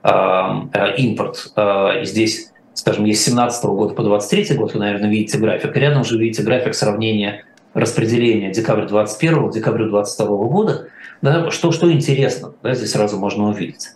[0.03, 0.11] э,
[0.99, 1.53] импорт.
[1.57, 5.77] Э, здесь, скажем, есть с 17 года по 23 год, вы, наверное, видите график.
[5.77, 10.89] И рядом уже видите график сравнения распределения декабря 21 декабря 22 года.
[11.23, 13.91] Да, что, что интересно, да, здесь сразу можно увидеть.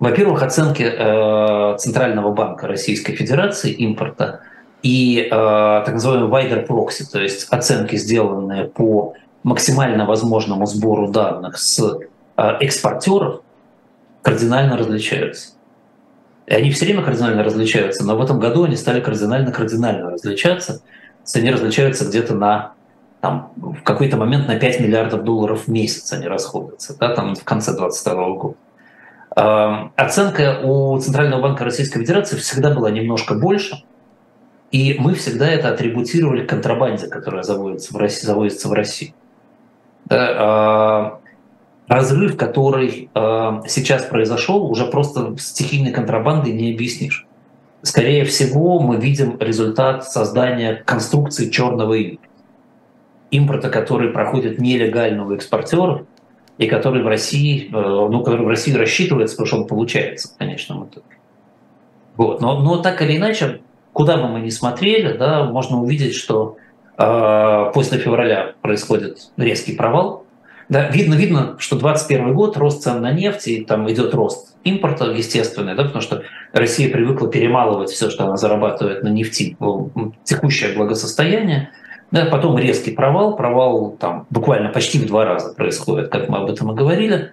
[0.00, 4.40] Во-первых, оценки э, Центрального банка Российской Федерации импорта–
[4.84, 11.56] и э, так называемый wider proxy, то есть оценки, сделанные по максимально возможному сбору данных
[11.56, 12.00] с
[12.36, 13.40] э, экспортеров,
[14.20, 15.52] кардинально различаются.
[16.46, 20.82] И они все время кардинально различаются, но в этом году они стали кардинально-кардинально различаться.
[21.34, 22.74] Они различаются где-то на
[23.22, 27.44] там, в какой-то момент на 5 миллиардов долларов в месяц они расходуются, да, там в
[27.44, 28.56] конце 2022 года.
[29.34, 33.82] Э, оценка у Центрального банка Российской Федерации всегда была немножко больше–
[34.74, 38.26] и мы всегда это атрибутировали контрабанде, которая заводится в России.
[38.26, 39.12] Заводится в Россию.
[40.06, 41.20] Да,
[41.86, 47.24] э, разрыв, который э, сейчас произошел, уже просто стихийной контрабандой не объяснишь.
[47.82, 51.96] Скорее всего, мы видим результат создания конструкции черного
[53.30, 53.70] импорта.
[53.70, 55.28] Который проходит нелегально у
[56.58, 60.34] и который в России, э, ну, который в России рассчитывается, потому что он получается
[60.80, 61.06] в итоге.
[62.16, 62.40] Вот.
[62.40, 63.60] Но, но так или иначе,
[63.94, 66.58] куда бы мы ни смотрели, да, можно увидеть, что
[66.98, 70.26] э, после февраля происходит резкий провал.
[70.68, 75.06] Да, видно, видно, что 2021 год, рост цен на нефть, и там идет рост импорта
[75.10, 79.56] естественный, да, потому что Россия привыкла перемалывать все, что она зарабатывает на нефти,
[80.24, 81.70] текущее благосостояние.
[82.10, 86.50] Да, потом резкий провал, провал там буквально почти в два раза происходит, как мы об
[86.50, 87.32] этом и говорили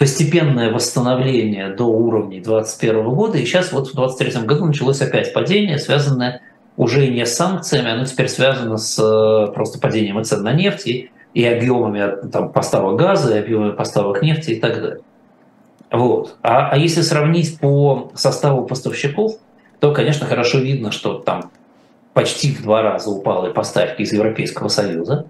[0.00, 5.78] постепенное восстановление до уровней 2021 года, и сейчас вот в 2023 году началось опять падение,
[5.78, 6.40] связанное
[6.78, 11.10] уже не с санкциями, оно теперь связано с э, просто падением цен на нефть и,
[11.34, 15.00] и объемами там, поставок газа, и объемами поставок нефти и так далее.
[15.90, 16.38] Вот.
[16.40, 19.34] А, а если сравнить по составу поставщиков,
[19.80, 21.50] то, конечно, хорошо видно, что там
[22.14, 25.26] почти в два раза упали поставки из Европейского Союза,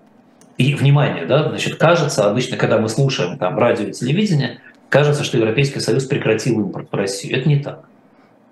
[0.60, 5.38] и, внимание, да, значит, кажется, обычно, когда мы слушаем там радио и телевидение, кажется, что
[5.38, 7.38] Европейский Союз прекратил импорт в Россию.
[7.38, 7.86] Это не так.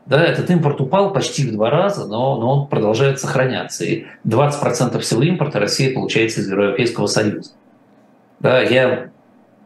[0.07, 3.85] Да, этот импорт упал почти в два раза, но, но он продолжает сохраняться.
[3.85, 7.51] И 20% всего импорта Россия получается из Европейского Союза.
[8.41, 9.11] Да, я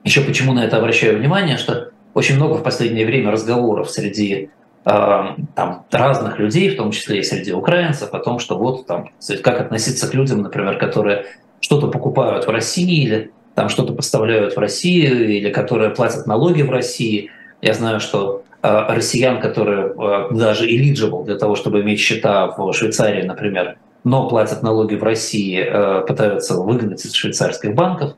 [0.03, 4.51] еще почему на это обращаю внимание, что очень много в последнее время разговоров среди
[4.85, 5.23] э,
[5.55, 9.11] там, разных людей, в том числе и среди украинцев, о том, что вот там,
[9.45, 11.27] как относиться к людям, например, которые
[11.63, 16.71] что-то покупают в России или там что-то поставляют в Россию или которые платят налоги в
[16.71, 17.31] России.
[17.63, 22.73] Я знаю, что э, россиян, которые э, даже eligible для того, чтобы иметь счета в
[22.73, 28.15] Швейцарии, например, но платят налоги в России, э, пытаются выгнать из швейцарских банков.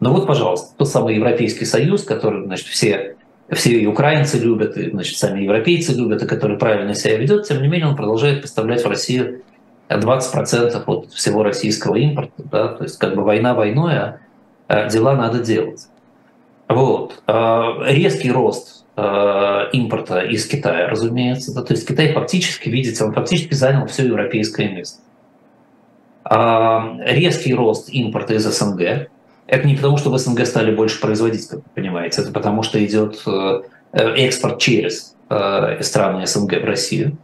[0.00, 3.16] Ну вот, пожалуйста, тот самый Европейский Союз, который, значит, все,
[3.50, 7.62] все и украинцы любят, и, значит, сами европейцы любят, и который правильно себя ведет, тем
[7.62, 9.42] не менее он продолжает поставлять в Россию
[9.88, 14.20] 20% от всего российского импорта, да, то есть как бы война войной, а,
[14.68, 15.86] а дела надо делать.
[16.68, 17.22] Вот.
[17.26, 23.12] А, резкий рост а, импорта из Китая, разумеется, да, то есть Китай фактически, видите, он
[23.12, 25.00] фактически занял все европейское место.
[26.26, 29.10] Резкий рост импорта из СНГ,
[29.46, 32.82] это не потому, что в СНГ стали больше производить, как вы понимаете, это потому, что
[32.84, 37.18] идет э, экспорт через э, страны СНГ в Россию.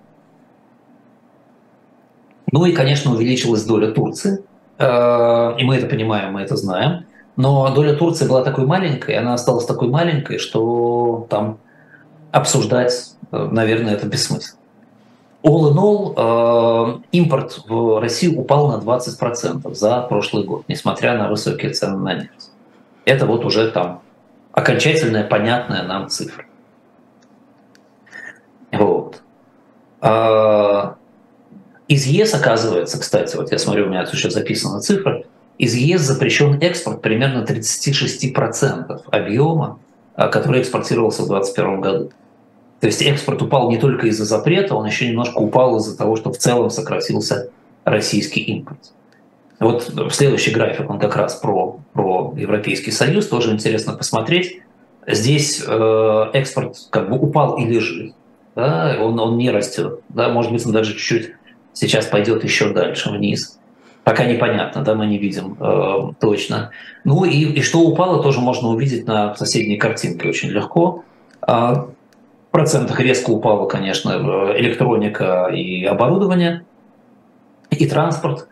[2.53, 4.43] Ну и, конечно, увеличилась доля Турции,
[4.79, 7.05] э, и мы это понимаем, мы это знаем.
[7.37, 11.59] Но доля Турции была такой маленькой, она осталась такой маленькой, что там
[12.33, 14.59] обсуждать, э, наверное, это бессмысленно.
[15.43, 21.73] all in all, импорт в Россию упал на 20% за прошлый год, несмотря на высокие
[21.73, 22.51] цены на нефть.
[23.07, 24.03] Это вот уже там
[24.53, 26.45] окончательная, понятная нам цифра.
[28.73, 29.23] Вот.
[31.91, 35.25] Из ЕС, оказывается, кстати, вот я смотрю, у меня тут еще записана цифра,
[35.59, 39.81] из ЕС запрещен экспорт примерно 36% объема,
[40.15, 42.11] а, который экспортировался в 2021 году.
[42.79, 46.33] То есть экспорт упал не только из-за запрета, он еще немножко упал из-за того, что
[46.33, 47.51] в целом сократился
[47.83, 48.93] российский импорт.
[49.59, 54.63] Вот следующий график, он как раз про, про Европейский Союз, тоже интересно посмотреть.
[55.09, 58.15] Здесь э, экспорт как бы упал и лежит,
[58.55, 59.99] да, он, он не растет.
[60.09, 61.33] Да, может быть, он даже чуть-чуть
[61.81, 63.59] сейчас пойдет еще дальше вниз.
[64.05, 66.71] Пока непонятно, да, мы не видим э, точно.
[67.05, 71.05] Ну и, и что упало, тоже можно увидеть на соседней картинке очень легко.
[71.43, 71.87] А,
[72.49, 74.11] в процентах резко упало, конечно,
[74.57, 76.65] электроника и оборудование,
[77.71, 78.49] и транспорт.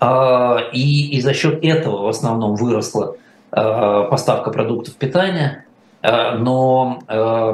[0.00, 3.16] А, и, и за счет этого в основном выросла
[3.50, 5.64] а, поставка продуктов питания,
[6.02, 7.00] а, но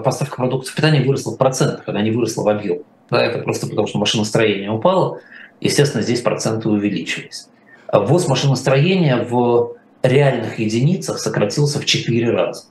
[0.04, 2.78] поставка продуктов питания выросла в процентах, она не выросла в объем.
[3.10, 5.20] Да, это просто потому, что машиностроение упало,
[5.60, 7.48] естественно, здесь проценты увеличились.
[7.92, 12.64] Ввоз машиностроения в реальных единицах сократился в 4 раза.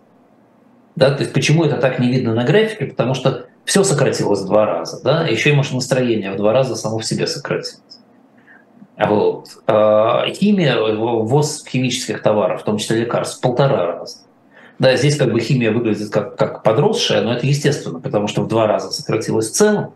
[0.96, 2.86] Да, то есть почему это так не видно на графике?
[2.86, 7.00] Потому что все сократилось в два раза, да, еще и машиностроение в два раза само
[7.00, 8.00] в себе сократилось.
[8.98, 9.50] Вот.
[9.68, 14.20] А химия, ввоз химических товаров, в том числе лекарств, в полтора раза.
[14.80, 18.48] Да, здесь как бы химия выглядит как, как подросшая, но это естественно, потому что в
[18.48, 19.94] два раза сократилось в целом,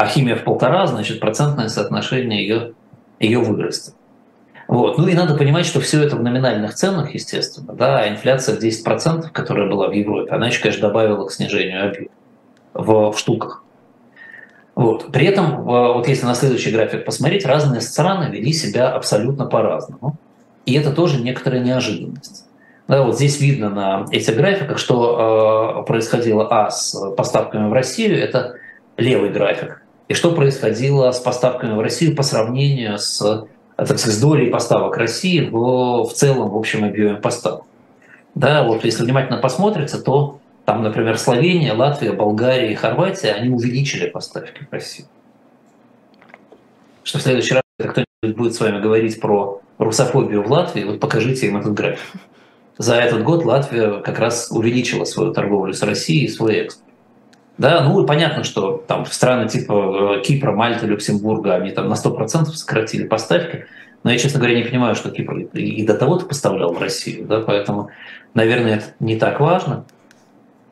[0.00, 2.72] а химия в полтора, значит, процентное соотношение ее,
[3.18, 3.94] ее вырастет.
[4.66, 4.96] Вот.
[4.96, 7.74] Ну и надо понимать, что все это в номинальных ценах, естественно.
[7.74, 11.86] Да, а инфляция в 10%, которая была в Европе, она еще, конечно, добавила к снижению
[11.86, 12.08] объема
[12.72, 13.62] в, в штуках.
[14.74, 15.12] Вот.
[15.12, 20.16] При этом, вот если на следующий график посмотреть, разные страны вели себя абсолютно по-разному.
[20.64, 22.46] И это тоже некоторая неожиданность.
[22.88, 28.18] Да, вот здесь видно на этих графиках, что э, происходило а с поставками в Россию,
[28.18, 28.54] это
[28.96, 33.46] левый график, и что происходило с поставками в Россию по сравнению с,
[33.76, 37.62] так сказать, с долей поставок России в, в целом в общем объеме поставок.
[38.34, 44.10] Да, вот если внимательно посмотрится, то там, например, Словения, Латвия, Болгария и Хорватия, они увеличили
[44.10, 45.06] поставки в Россию.
[47.04, 51.46] Что в следующий раз, кто-нибудь будет с вами говорить про русофобию в Латвии, вот покажите
[51.46, 52.20] им этот график.
[52.78, 56.89] За этот год Латвия как раз увеличила свою торговлю с Россией и свой экспорт.
[57.60, 61.92] Да, ну и понятно, что там страны типа э, Кипра, Мальты, Люксембурга, они там на
[61.92, 63.66] 100% сократили поставки,
[64.02, 67.40] но я, честно говоря, не понимаю, что Кипр и до того-то поставлял в Россию, да,
[67.40, 67.90] поэтому,
[68.32, 69.84] наверное, это не так важно.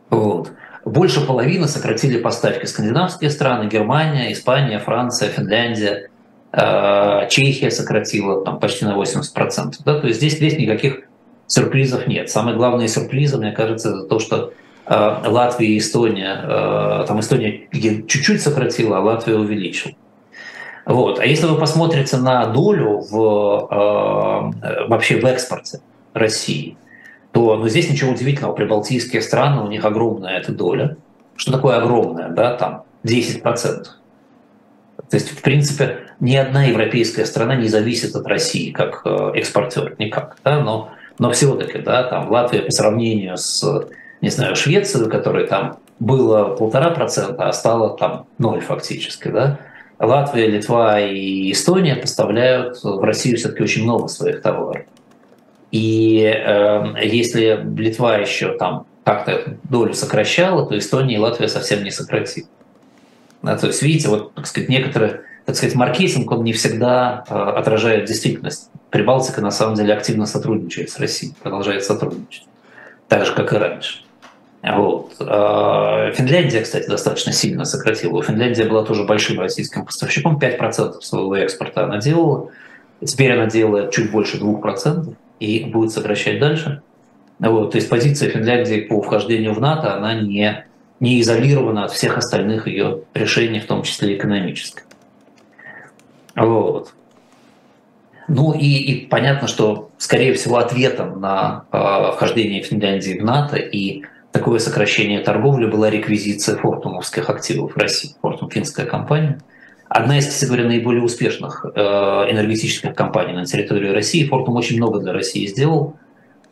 [0.09, 0.51] Вот.
[0.87, 6.09] Больше половины сократили поставки скандинавские страны, Германия, Испания, Франция, Финляндия,
[6.53, 9.75] э, Чехия сократила там, почти на 80%.
[9.85, 10.01] Да?
[10.01, 11.03] То есть здесь, здесь никаких
[11.47, 12.31] сюрпризов нет.
[12.31, 14.55] Самые главные сюрпризы, мне кажется, это то, что
[14.89, 19.93] Латвия и Эстония, э, там Эстония чуть-чуть сократила, а Латвия увеличила.
[20.87, 21.19] Вот.
[21.19, 25.81] А если вы посмотрите на долю в, э, вообще в экспорте
[26.15, 26.79] России,
[27.33, 28.55] то ну, здесь ничего удивительного.
[28.55, 30.97] Прибалтийские страны, у них огромная эта доля.
[31.37, 32.31] Что такое огромная?
[32.31, 33.43] Да, там 10%.
[33.43, 40.39] То есть, в принципе, ни одна европейская страна не зависит от России как экспортер, никак.
[40.43, 40.61] Да?
[40.61, 43.63] Но, но все-таки, да, там Латвия по сравнению с
[44.21, 49.59] не знаю, Швецию, которой там было полтора процента, а стало там ноль фактически, да,
[49.99, 54.85] Латвия, Литва и Эстония поставляют в Россию все-таки очень много своих товаров.
[55.73, 61.91] И э, если Литва еще там как-то долю сокращала, то Эстония и Латвия совсем не
[61.91, 62.47] сократили.
[63.43, 67.35] Да, то есть, видите, вот, так сказать, некоторые, так сказать, маркетинг, он не всегда э,
[67.35, 68.71] отражает действительность.
[68.91, 72.47] Прибалтика, на самом деле, активно сотрудничает с Россией, продолжает сотрудничать.
[73.09, 74.03] Так же, как и раньше.
[74.63, 75.13] Вот.
[75.21, 78.23] А, Финляндия, кстати, достаточно сильно сократила.
[78.23, 82.51] Финляндия была тоже большим российским поставщиком, 5% своего экспорта она делала.
[83.05, 86.83] Теперь она делает чуть больше 2% и будет сокращать дальше.
[87.39, 87.71] Вот.
[87.71, 90.65] То есть позиция Финляндии по вхождению в НАТО, она не,
[90.99, 94.83] не изолирована от всех остальных ее решений, в том числе экономических.
[96.35, 96.93] Вот.
[98.27, 104.03] Ну и, и понятно, что, скорее всего, ответом на э, вхождение Финляндии в НАТО и
[104.33, 108.15] такое сокращение торговли была реквизиция фортумовских активов России.
[108.21, 109.41] Фортум– финская компания.
[109.89, 114.27] Одна из, кстати говоря, наиболее успешных э, энергетических компаний на территории России.
[114.27, 115.97] Фортум очень много для России сделал,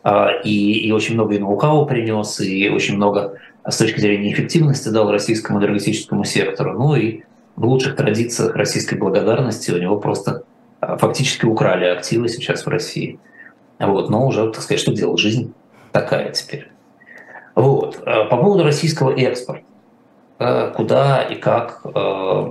[0.05, 4.89] э, и, и очень много и ноу-хау принес, и очень много с точки зрения эффективности
[4.89, 6.79] дал российскому энергетическому сектору.
[6.79, 7.23] Ну и
[7.57, 10.45] в лучших традициях российской благодарности у него просто
[10.81, 13.19] фактически украли активы сейчас в России.
[13.79, 15.19] Вот, но уже, так сказать, что делать?
[15.19, 15.53] Жизнь
[15.93, 16.71] такая теперь.
[17.57, 18.01] Вот.
[18.07, 19.65] А, по поводу российского экспорта.
[20.77, 21.81] Куда и как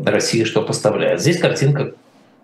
[0.03, 1.21] Россия что поставляет.
[1.21, 1.93] Здесь картинка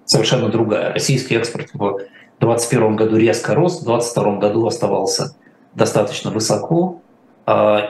[0.06, 0.94] совершенно другая.
[0.94, 1.98] Российский экспорт в
[2.40, 5.36] 2021 году резко рос, в 2022 году оставался
[5.74, 7.02] достаточно высоко.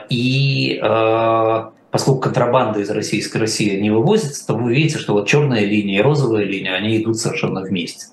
[0.08, 0.80] И
[1.90, 6.02] поскольку контрабанда из Российской России не вывозится, то вы видите, что вот черная линия и
[6.02, 8.06] розовая линия, они идут совершенно вместе.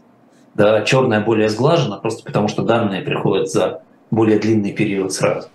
[0.53, 5.47] Да, черная более сглажена, просто потому что данные приходят за более длинный период сразу.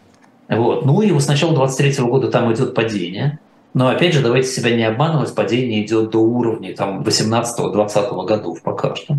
[0.48, 0.84] Вот.
[0.84, 3.38] Ну и с начала 23 года там идет падение.
[3.72, 8.94] Но опять же, давайте себя не обманывать, падение идет до уровней там 18-20 годов пока
[8.94, 9.16] что.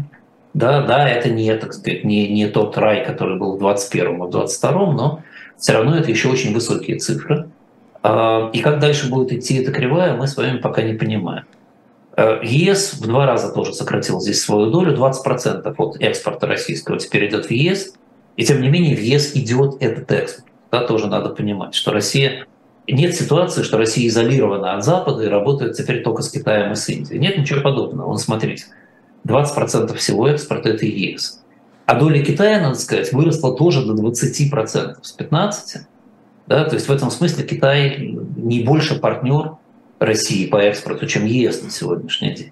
[0.54, 4.26] Да, да, это не, так сказать, не, не тот рай, который был в 21 а
[4.26, 5.22] в 22 но
[5.58, 7.50] все равно это еще очень высокие цифры.
[8.02, 11.44] А, и как дальше будет идти эта кривая, мы с вами пока не понимаем.
[12.16, 17.28] Э, ЕС в два раза тоже сократил здесь свою долю, 20% от экспорта российского теперь
[17.28, 17.94] идет в ЕС,
[18.38, 20.46] и тем не менее в ЕС идет этот экспорт.
[20.76, 22.48] Да, тоже надо понимать, что Россия
[22.86, 26.90] нет ситуации, что Россия изолирована от Запада и работает теперь только с Китаем и с
[26.90, 27.18] Индией.
[27.18, 28.08] Нет ничего подобного.
[28.08, 28.66] Вон, смотрите,
[29.26, 31.42] 20% всего экспорта– это ЕС.
[31.86, 35.54] А доля Китая, надо сказать, выросла тоже до 20%, с 15%.
[36.48, 36.66] Да?
[36.66, 37.98] То есть в этом смысле Китай
[38.36, 39.52] не больше партнер
[40.00, 42.52] России по экспорту, чем ЕС на сегодняшний день.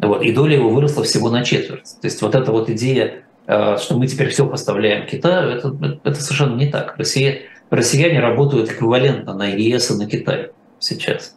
[0.00, 0.22] Вот.
[0.22, 2.00] И доля его выросла всего на четверть.
[2.00, 6.56] То есть вот эта вот идея, что мы теперь все поставляем Китаю, это, это совершенно
[6.56, 6.96] не так.
[6.96, 11.36] Россия, россияне работают эквивалентно на ЕС и на Китай сейчас.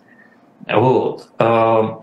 [0.67, 1.27] Вот.
[1.37, 2.01] А,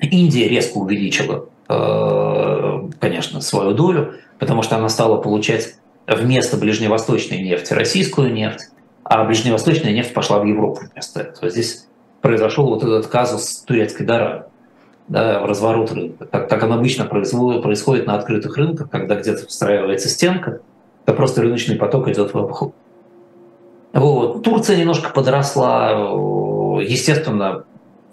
[0.00, 5.74] Индия резко увеличила, э, конечно, свою долю, потому что она стала получать
[6.06, 8.70] вместо ближневосточной нефти российскую нефть,
[9.04, 11.50] а ближневосточная нефть пошла в Европу вместо этого.
[11.50, 11.86] Здесь
[12.22, 14.48] произошел вот этот казус турецкой дара,
[15.10, 16.24] да, разворот рынка.
[16.26, 20.60] Как, как он обычно происходит на открытых рынках, когда где-то встраивается стенка,
[21.04, 22.72] то просто рыночный поток идет в обход.
[23.92, 24.42] Вот.
[24.42, 25.90] Турция немножко подросла,
[26.80, 27.64] естественно,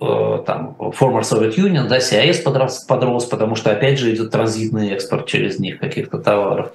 [0.01, 4.89] э, там, former Soviet Union, да, CIS подрос, подрос, потому что, опять же, идет транзитный
[4.89, 6.71] экспорт через них каких-то товаров.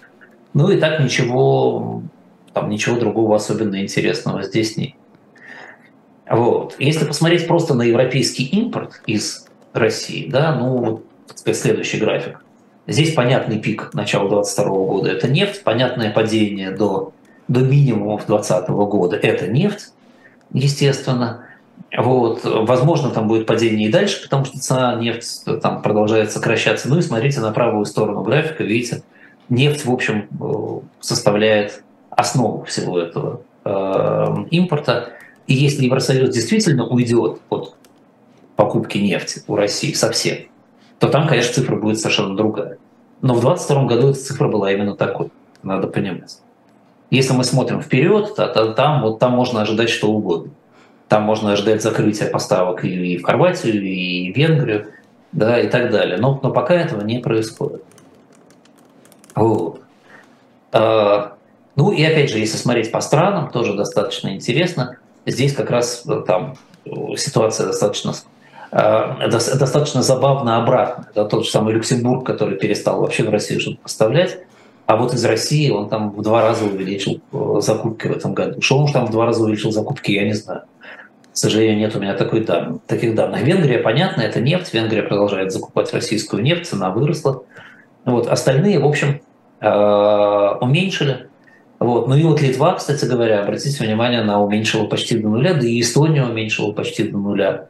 [0.54, 2.02] Ну и так ничего
[2.52, 4.92] там ничего другого особенно интересного здесь нет.
[6.30, 6.76] Вот.
[6.78, 12.44] Если посмотреть просто на европейский импорт из России, да, ну, так сказать, следующий график.
[12.86, 17.12] Здесь понятный пик начала 2022 года– это нефть, понятное падение до,
[17.48, 19.92] до минимумов 2020 года– это нефть,
[20.52, 21.46] естественно.
[21.96, 22.40] Вот.
[22.44, 25.28] Возможно, там будет падение и дальше, потому что цена нефти
[25.62, 26.88] там продолжает сокращаться.
[26.88, 29.02] Ну и смотрите на правую сторону графика, видите,
[29.48, 35.10] нефть, в общем, э, составляет основу всего этого э, импорта.
[35.46, 37.76] И если Евросоюз действительно уйдет от
[38.56, 40.38] покупки нефти у России совсем,
[40.98, 42.78] то там, конечно, цифра будет совершенно другая.
[43.20, 45.30] Но в 2022 году эта цифра была именно такой,
[45.62, 46.38] надо понимать.
[47.10, 50.52] Если мы смотрим вперед, то, то там, вот там можно ожидать что угодно.
[51.08, 54.92] Там можно ожидать закрытия поставок и в Хорватию, и в Венгрию,
[55.30, 56.16] да, и так далее.
[56.16, 57.84] Но, но пока этого не происходит.
[59.34, 59.82] Вот.
[60.72, 61.36] А,
[61.76, 64.96] ну и опять же, если смотреть по странам, тоже достаточно интересно.
[65.26, 68.14] Здесь как раз э, там э, ситуация достаточно
[68.72, 71.06] достаточно забавно обратно.
[71.10, 74.38] Это тот же самый Люксембург, который перестал вообще в Россию что-то поставлять,
[74.86, 77.20] а вот из России он там в два раза увеличил
[77.60, 78.60] закупки в этом году.
[78.60, 80.62] Что он там в два раза увеличил закупки, я не знаю.
[81.32, 83.42] К сожалению, нет у меня такой дан, таких данных.
[83.42, 84.74] Венгрия, понятно, это нефть.
[84.74, 87.44] Венгрия продолжает закупать российскую нефть, цена выросла.
[88.04, 88.26] Вот.
[88.26, 89.20] Остальные, в общем,
[89.60, 91.28] уменьшили
[91.78, 92.06] вот.
[92.06, 95.80] Ну и вот Литва, кстати говоря, обратите внимание, она уменьшила почти до нуля, да и
[95.80, 97.68] Эстония уменьшила почти до нуля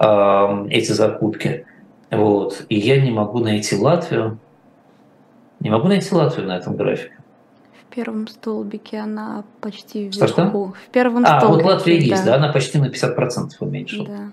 [0.00, 1.66] э, эти закупки.
[2.10, 2.64] Вот.
[2.68, 4.38] И я не могу найти Латвию.
[5.60, 7.14] Не могу найти Латвию на этом графике.
[7.82, 10.26] В первом столбике она почти вверху.
[10.26, 10.72] Что, что?
[10.88, 12.04] В первом а, столбике, вот Латвия да.
[12.04, 14.06] есть, да, она почти на 50% уменьшила.
[14.06, 14.32] Да.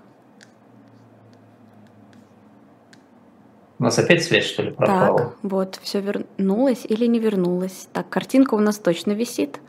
[3.80, 5.18] У нас опять связь, что ли, пропала?
[5.18, 7.88] Так, вот, все вернулось или не вернулось.
[7.92, 9.60] Так, картинка у нас точно висит.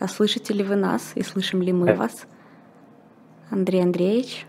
[0.00, 1.94] А слышите ли вы нас и слышим ли мы э.
[1.94, 2.26] вас?
[3.50, 4.46] Андрей Андреевич,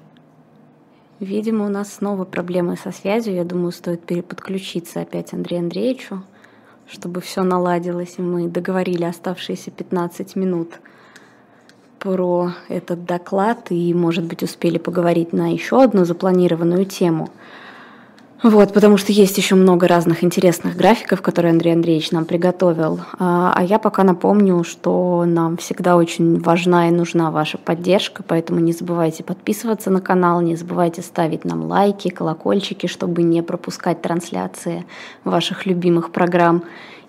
[1.24, 3.36] видимо, у нас снова проблемы со связью.
[3.36, 6.24] Я думаю, стоит переподключиться опять Андрею Андреевичу,
[6.88, 10.80] чтобы все наладилось, и мы договорили оставшиеся 15 минут
[12.00, 17.30] про этот доклад и, может быть, успели поговорить на еще одну запланированную тему–
[18.44, 23.00] Вот, потому что есть еще много разных интересных графиков, которые Андрей Андреевич нам приготовил.
[23.18, 28.60] А, а я пока напомню, что нам всегда очень важна и нужна ваша поддержка, поэтому
[28.60, 34.86] не забывайте подписываться на канал, не забывайте ставить нам лайки, колокольчики, чтобы не пропускать трансляции
[35.24, 36.64] ваших любимых программ.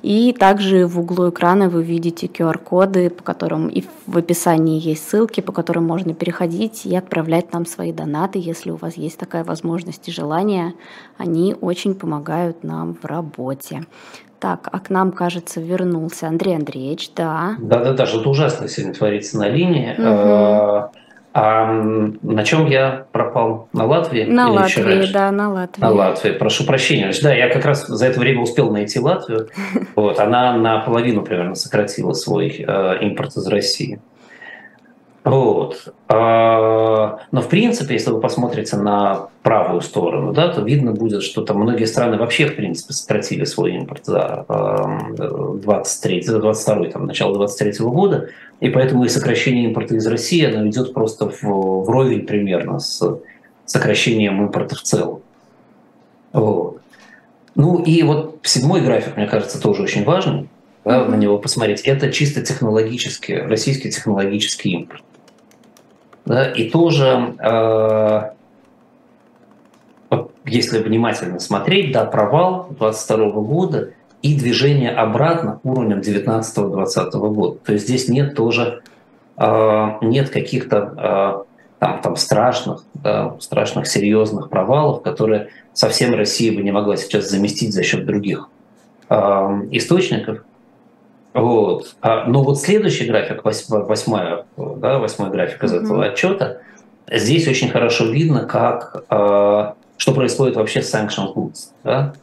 [0.05, 5.41] И также в углу экрана вы видите QR-коды, по которым и в описании есть ссылки,
[5.41, 10.07] по которым можно переходить и отправлять нам свои донаты, если у вас есть такая возможность
[10.07, 10.75] и желание.
[11.17, 13.87] Они очень помогают нам в работе.
[14.41, 17.57] Так, а к нам, кажется, вернулся Андрей Андреевич, да.
[17.59, 19.95] Да-да-да, что-то ужасное сегодня творится на линии.
[19.97, 21.04] Угу.
[21.37, 23.69] А на чем я пропал?
[23.73, 24.23] На Латвии?
[24.23, 25.83] На Или Латвии, да, на Латвии.
[25.83, 26.31] На Латвии.
[26.31, 27.13] Прошу прощения.
[27.25, 29.49] Да, я как раз за это время успел найти Латвию.
[29.97, 34.01] Вот, она наполовину примерно сократила свой э, импорт из России.
[35.25, 35.95] Вот.
[36.07, 41.43] А, но в принципе, если вы посмотрите на правую сторону, да, то видно будет, что
[41.43, 44.45] там многие страны вообще в принципе сократили свой импорт за
[45.63, 48.29] 23, за 22, там, начало 23 года,
[48.61, 53.03] и поэтому и сокращение импорта из России, оно идет просто в, вровень примерно с
[53.65, 55.23] сокращением импорта в целом.
[56.35, 56.81] Вот.
[57.55, 60.51] Ну и вот седьмой график, мне кажется, тоже очень важный,
[60.85, 61.81] да, на него посмотреть.
[61.81, 65.03] Это чисто технологический, российский технологический импорт.
[66.27, 68.23] Да, и тоже, э,
[70.47, 73.91] если внимательно смотреть, да, провал 22 года
[74.23, 77.59] и движение обратно к уровням 19-20 года.
[77.65, 78.83] То есть здесь нет тоже
[79.37, 86.63] э, нет каких-то э, там, там страшных, да, страшных серьезных провалов, которые совсем Россия бы
[86.63, 88.49] не могла сейчас заместить за счет других
[89.11, 89.15] э,
[89.73, 90.45] источников.
[91.35, 91.97] Вот.
[92.01, 95.83] А, но вот следующий график, восьмая, да, восьмой график из mm-hmm.
[95.83, 96.59] этого отчета,
[97.11, 101.71] здесь очень хорошо видно, как, э, что происходит вообще с sanctions goods.
[101.83, 102.15] Да?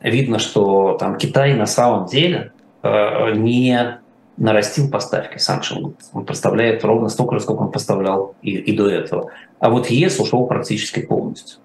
[0.00, 2.52] Видно, что там Китай на самом деле
[2.82, 3.98] э, не
[4.36, 6.04] нарастил поставки sanctions goods.
[6.12, 9.32] Он поставляет ровно столько, сколько он поставлял и, и до этого.
[9.58, 11.58] А вот ЕС ушел практически полностью.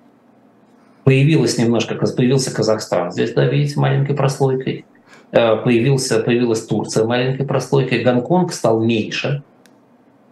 [1.03, 3.11] Появилось немножко, появился Казахстан.
[3.11, 4.85] Здесь, да, видите, маленькой прослойкой.
[5.31, 9.43] Э, появился, появилась Турция маленькой прослойкой, Гонконг стал меньше,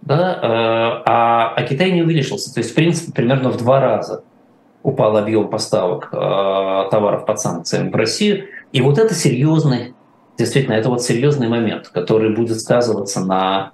[0.01, 2.51] да, э, а, а Китай не увеличился.
[2.51, 4.23] То есть, в принципе, примерно в два раза
[4.81, 6.15] упал объем поставок э,
[6.89, 8.45] товаров под санкциями в Россию.
[8.71, 9.93] И вот это серьезный,
[10.37, 13.71] действительно, это вот серьезный момент, который будет сказываться на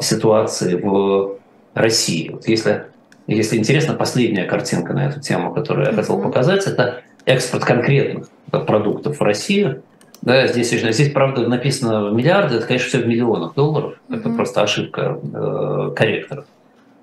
[0.00, 1.38] ситуации в
[1.74, 2.28] России.
[2.28, 2.84] Вот если,
[3.26, 9.18] если интересно, последняя картинка на эту тему, которую я хотел показать, это экспорт конкретных продуктов
[9.18, 9.82] в Россию–
[10.22, 13.94] да, здесь, здесь, правда, написано миллиарды, это, конечно, все в миллионах долларов.
[14.08, 14.18] Mm-hmm.
[14.18, 16.44] Это просто ошибка э, корректоров.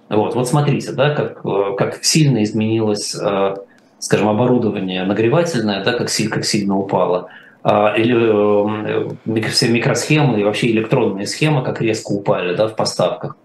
[0.09, 3.55] Вот, вот смотрите, да, как, э, как сильно изменилось, э,
[3.99, 7.29] скажем, оборудование нагревательное, да, как, как сильно упало.
[7.63, 13.37] Э, или э, все микросхемы и вообще электронные схемы как резко упали да, в поставках.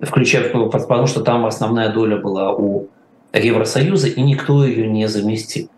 [0.00, 2.88] Включая, потому что там основная доля была у
[3.32, 5.70] Евросоюза, и никто ее не заместил.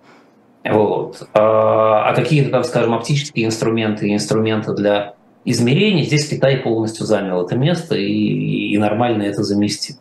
[0.65, 1.29] Вот.
[1.35, 7.45] А, а какие-то там, скажем, оптические инструменты и инструменты для измерений, здесь Китай полностью занял
[7.45, 9.97] это место и, и нормально это заместил.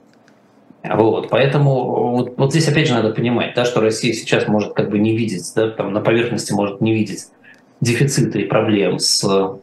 [0.83, 4.89] Вот, поэтому вот, вот здесь опять же надо понимать, да, что Россия сейчас может как
[4.89, 7.27] бы не видеть, да, там на поверхности может не видеть
[7.81, 9.59] дефицита и проблем с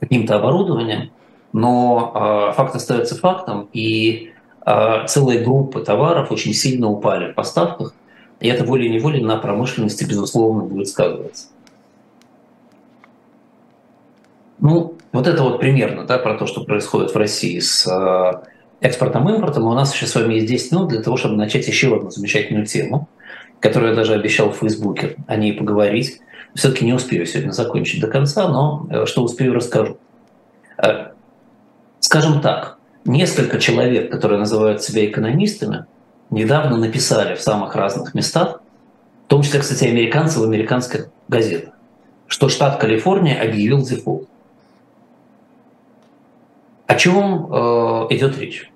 [0.00, 1.10] каким-то оборудованием,
[1.52, 4.32] но э, факт остается фактом, и
[4.66, 7.94] э, целые группы товаров очень сильно упали в поставках,
[8.42, 11.46] и это волей-неволей на промышленности, безусловно, будет сказываться.
[14.58, 18.46] Ну, вот это вот примерно да, про то, что происходит в России с э,
[18.80, 19.64] экспортом и импортом.
[19.64, 22.66] У нас еще с вами есть 10 минут для того, чтобы начать еще одну замечательную
[22.66, 23.08] тему,
[23.60, 26.20] которую я даже обещал в Фейсбуке о ней поговорить.
[26.54, 29.98] Все-таки не успею сегодня закончить до конца, но э, что успею, расскажу.
[30.78, 31.12] Э,
[32.00, 35.86] скажем так, несколько человек, которые называют себя экономистами,
[36.32, 38.60] недавно написали в самых разных местах,
[39.26, 41.74] в том числе, кстати, американцы в американских газетах,
[42.26, 44.28] что штат Калифорния объявил дефолт.
[46.86, 48.70] О чем э, идет речь?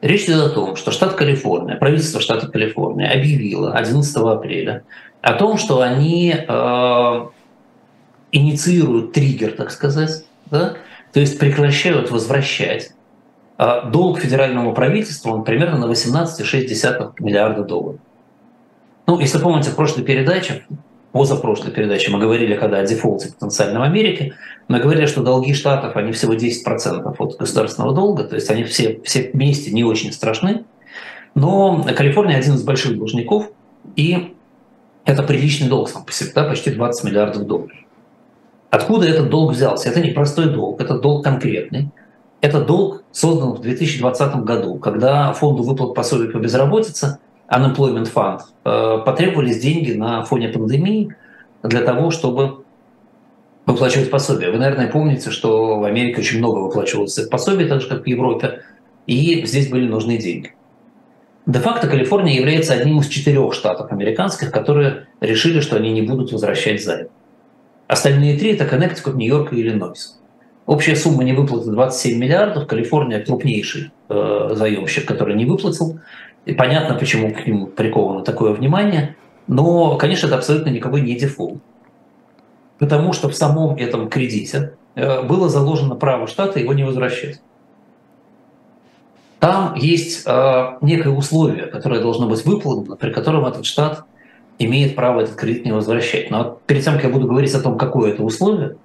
[0.00, 4.84] Речь идет о том, что штат Калифорния, правительство штата Калифорния объявило 11 апреля
[5.22, 7.26] о том, что они э,
[8.32, 10.74] инициируют триггер, так сказать, да?
[11.12, 12.92] то есть прекращают возвращать
[13.58, 18.00] долг федеральному правительству он примерно на 18,6 миллиарда долларов.
[19.06, 20.64] Ну, если помните, в прошлой передаче,
[21.12, 24.34] позапрошлой передаче мы говорили, когда о дефолте потенциальном Америки,
[24.68, 29.00] мы говорили, что долги штатов, они всего 10% от государственного долга, то есть они все,
[29.02, 30.64] все вместе не очень страшны.
[31.34, 33.50] Но Калифорния один из больших должников,
[33.96, 34.34] и
[35.08, 37.72] Это приличный долг сам по себе, да, почти 20 миллиардов долларов.
[38.68, 39.88] Откуда этот долг взялся?
[39.88, 41.88] Это не простой долг, это долг конкретный.
[42.40, 47.18] Это долг создан в 2020 году, когда фонду выплат пособий по безработице,
[47.50, 51.16] Unemployment Fund, э, потребовались деньги на фоне пандемии
[51.62, 52.64] для того, чтобы
[53.66, 54.50] выплачивать пособия.
[54.50, 58.62] Вы, наверное, помните, что в Америке очень много выплачивалось пособий, так же, как в Европе,
[59.06, 60.54] и здесь были нужны деньги.
[61.46, 66.84] Де-факто Калифорния является одним из четырех штатов американских, которые решили, что они не будут возвращать
[66.84, 67.08] займ.
[67.86, 70.17] Остальные три– это Коннектикут, Нью-Йорк и Иллинойс.
[70.68, 72.66] Общая сумма невыплаты 27 миллиардов.
[72.66, 75.98] Калифорния– крупнейший э, заемщик, который не выплатил.
[76.44, 79.16] И понятно, почему к нему приковано такое внимание.
[79.46, 81.62] Но, конечно, это абсолютно никакой не дефолт.
[82.78, 87.40] Потому что в самом этом кредите э, было заложено право штата его не возвращать.
[89.40, 94.04] Там есть э, некое условие, которое должно быть выполнено, при котором этот штат
[94.58, 96.30] имеет право этот кредит не возвращать.
[96.30, 98.76] Но перед тем, как я буду говорить о том, какое это условие,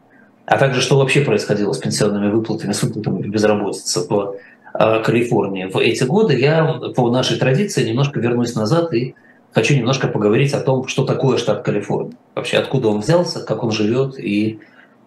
[0.46, 4.36] а также что вообще происходило с пенсионными выплатами, с выплатами безработицы в
[4.74, 6.66] э, Калифорнии в эти годы, я
[6.96, 9.16] по нашей традиции немножко вернусь назад и
[9.54, 13.72] хочу немножко поговорить о том, что такое штат Калифорния, вообще откуда он взялся, как он
[13.72, 14.60] живет и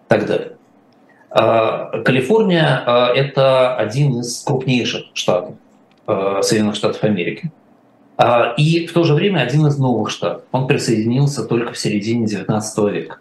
[0.07, 0.53] так далее.
[1.29, 5.55] А, Калифорния а,– это один из крупнейших штатов
[6.05, 7.51] а, Соединенных Штатов Америки.
[8.57, 10.41] И в то же время один из новых штатов.
[10.51, 13.17] Он присоединился только в середине XIX века.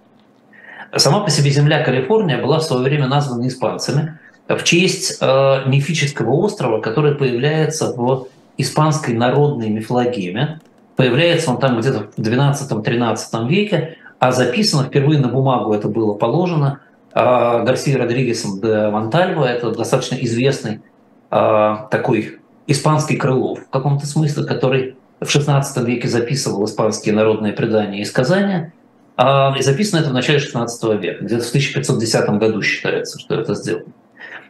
[0.97, 4.19] Сама по себе земля Калифорния была в свое время названа испанцами
[4.49, 10.61] в честь мифического острова, который появляется в испанской народной мифологеме.
[10.97, 16.81] Появляется он там где-то в XII-XIII веке, а записано впервые на бумагу это было положено
[17.13, 19.45] Гарсия Родригесом де Монтальво.
[19.45, 20.81] Это достаточно известный
[21.29, 28.05] такой испанский Крылов в каком-то смысле, который в XVI веке записывал испанские народные предания и
[28.05, 28.73] сказания.
[29.19, 33.93] И записано это в начале XVI века, где-то в 1510 году считается, что это сделано.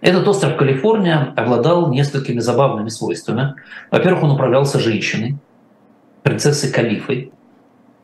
[0.00, 3.54] Этот остров Калифорния обладал несколькими забавными свойствами.
[3.90, 5.36] Во-первых, он управлялся женщиной,
[6.22, 7.32] принцессой Калифой.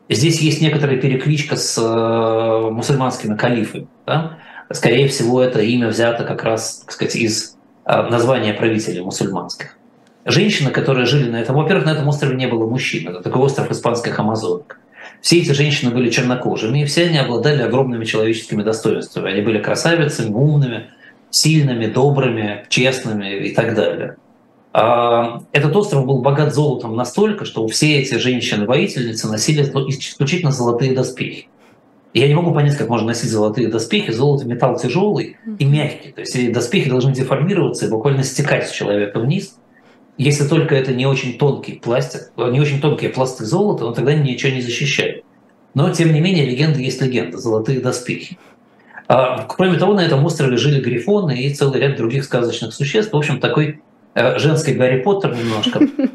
[0.09, 3.87] Здесь есть некоторая перекличка с э, мусульманскими калифами.
[4.05, 4.37] Да?
[4.71, 7.55] Скорее всего, это имя взято как раз так сказать, из
[7.85, 9.77] э, названия правителей мусульманских.
[10.25, 13.71] Женщины, которые жили на этом, во-первых, на этом острове не было мужчин, это такой остров
[13.71, 14.79] испанских амазонок.
[15.23, 19.31] Все эти женщины были чернокожими, и все они обладали огромными человеческими достоинствами.
[19.31, 20.87] Они были красавицами, умными,
[21.29, 24.17] сильными, добрыми, честными и так далее.
[24.73, 31.47] А, этот остров был богат золотом настолько, что все эти женщины-воительницы носили исключительно золотые доспехи.
[32.13, 34.11] Я не могу понять, как можно носить золотые доспехи.
[34.11, 36.11] Золото металл тяжелый и мягкий.
[36.11, 39.55] То есть доспехи должны деформироваться и буквально стекать с человека вниз.
[40.17, 44.53] Если только это не очень тонкий пластик, не очень тонкие пласты золота, он тогда ничего
[44.53, 45.23] не защищает.
[45.73, 47.37] Но, тем не менее, легенда есть легенда.
[47.37, 48.37] Золотые доспехи.
[49.07, 53.11] А, кроме того, на этом острове жили грифоны и целый ряд других сказочных существ.
[53.11, 53.81] В общем, такой
[54.13, 55.79] э, женский Гарри Поттер немножко.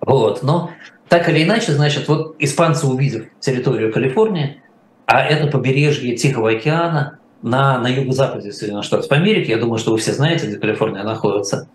[0.00, 0.44] Вот.
[0.44, 0.70] Но
[1.08, 4.62] так или иначе, значит, вот испанцы, увидев территорию Калифорнии,
[5.06, 9.98] а это побережье Тихого океана на, на юго-западе Соединенных Штатов Америки, я думаю, что вы
[9.98, 11.68] все знаете, где Калифорния находится,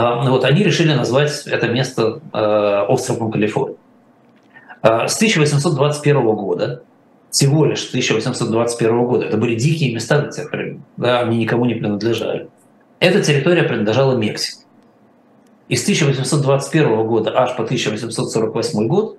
[0.00, 3.76] вот они решили назвать это место э, островом Калифорния.
[4.82, 6.82] А, с 1821 года
[7.30, 9.26] всего лишь 1821 года.
[9.26, 10.82] Это были дикие места до тех времен.
[10.96, 12.48] Да, они никому не принадлежали.
[12.98, 14.64] Эта территория принадлежала Мексике.
[15.68, 19.18] И с 1821 года аж по 1848 год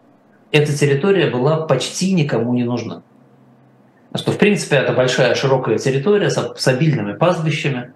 [0.52, 3.04] эта территория была почти никому не нужна.
[4.16, 7.94] Что, в принципе, это большая широкая территория с обильными пастбищами.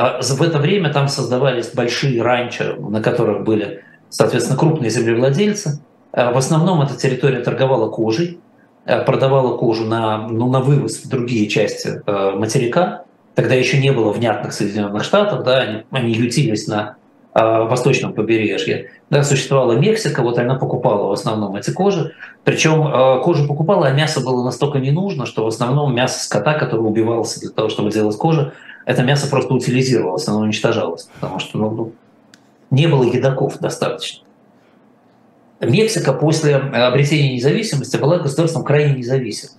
[0.00, 5.80] А в это время там создавались большие ранчо, на которых были, соответственно, крупные землевладельцы.
[6.12, 8.40] А в основном эта территория торговала кожей,
[8.86, 13.04] Э, продавала кожу на, ну, на вывоз в другие части э, материка.
[13.34, 16.96] Тогда еще не было внятных Соединенных Штатов, да, они, они ютились на
[17.32, 18.90] восточном побережье.
[19.08, 22.12] Да, существовала Мексика, вот она покупала в основном эти кожи.
[22.42, 26.54] Причем э, кожу покупала, а мясо было настолько не нужно, что в основном мясо скота,
[26.54, 28.50] который убивался для того, чтобы делать кожу,
[28.90, 31.92] это мясо просто утилизировалось, оно уничтожалось, потому что ну,
[32.72, 34.24] не было едоков достаточно.
[35.60, 39.56] Мексика после э, обретения независимости была государством крайне независимым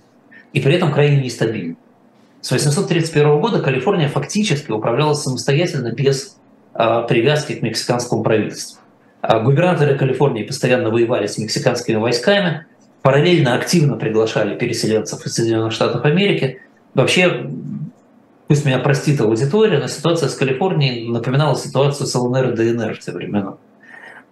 [0.52, 1.78] и при этом крайне нестабильным.
[2.42, 6.36] С 1831 года Калифорния фактически управлялась самостоятельно без
[6.74, 8.80] а, привязки к мексиканскому правительству.
[9.22, 12.66] А губернаторы Калифорнии постоянно воевали с мексиканскими войсками,
[13.00, 16.60] параллельно активно приглашали переселенцев из Соединенных Штатов Америки.
[16.94, 17.46] Вообще,
[18.48, 22.98] пусть меня простит аудитория, но ситуация с Калифорнией напоминала ситуацию с ЛНР и ДНР в
[22.98, 23.54] те времена.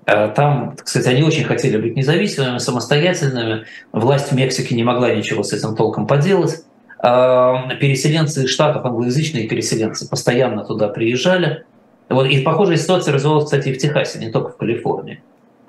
[0.05, 3.67] Там, кстати, они очень хотели быть независимыми, самостоятельными.
[3.93, 6.65] Власть в Мексике не могла ничего с этим толком поделать.
[7.01, 11.65] Переселенцы из Штатов, англоязычные переселенцы, постоянно туда приезжали.
[12.09, 15.23] Вот, и похожая ситуация развивалась, кстати, и в Техасе, не только в Калифорнии.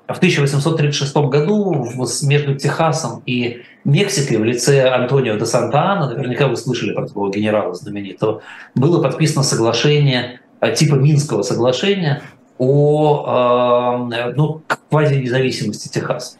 [0.08, 1.86] В 1836 году
[2.22, 7.72] между Техасом и Мексикой в лице Антонио де Санта-Ана, наверняка вы слышали про такого генерала
[7.74, 8.42] знаменитого,
[8.74, 12.22] было подписано соглашение э, типа Минского соглашения
[12.58, 16.36] о э, ну, квази-независимости Техаса.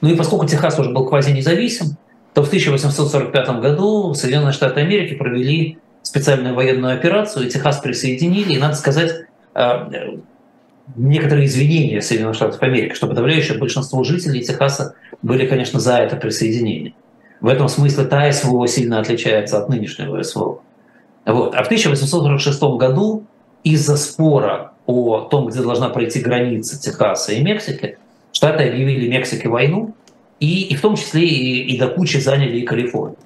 [0.00, 1.96] Ну и поскольку Техас уже был квази-независим,
[2.34, 8.58] то в 1845 году Соединенные Штаты Америки провели специальную военную операцию, и Техас присоединили, и,
[8.58, 10.18] надо сказать, э,
[10.96, 16.94] некоторые извинения Соединенных Штатов Америки, что подавляющее большинство жителей Техаса были, конечно, за это присоединение.
[17.40, 20.60] В этом смысле та СВО сильно отличается от нынешнего СВО.
[21.26, 21.54] Вот.
[21.54, 23.24] А в 1846 году
[23.62, 27.98] из-за спора о том, где должна пройти граница Техаса и Мексики,
[28.32, 29.94] Штаты объявили Мексике войну,
[30.40, 33.16] и, и в том числе и, и до кучи заняли и Калифорнию.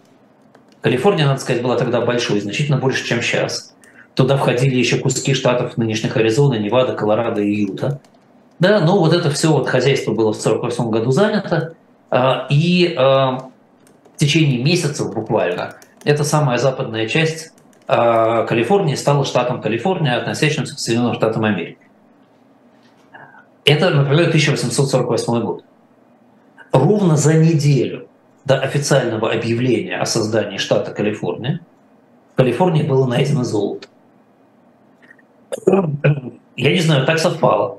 [0.80, 3.74] Калифорния, надо сказать, была тогда большой, значительно больше, чем сейчас.
[4.18, 8.00] Туда входили еще куски штатов нынешних Аризона, Невада, Колорадо и Юта.
[8.58, 11.74] Да, но вот это все вот хозяйство было в 1948 году занято,
[12.10, 13.48] а, и а,
[14.16, 17.52] в течение месяцев буквально эта самая западная часть
[17.86, 21.78] а, Калифорнии стала штатом Калифорния, относящимся к Соединенным Штатам Америки.
[23.64, 25.62] Это, например, 1848 год.
[26.72, 28.08] Ровно за неделю
[28.44, 31.60] до официального объявления о создании штата Калифорния
[32.32, 33.86] в Калифорнии было найдено золото.
[36.56, 37.78] Я не знаю, так совпало.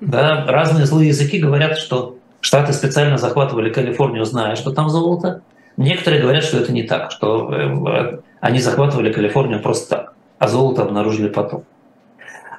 [0.00, 0.44] Да?
[0.46, 5.40] Разные злые языки говорят, что Штаты специально захватывали Калифорнию, зная, что там золото.
[5.78, 10.82] Некоторые говорят, что это не так, что э, они захватывали Калифорнию просто так, а золото
[10.82, 11.64] обнаружили потом.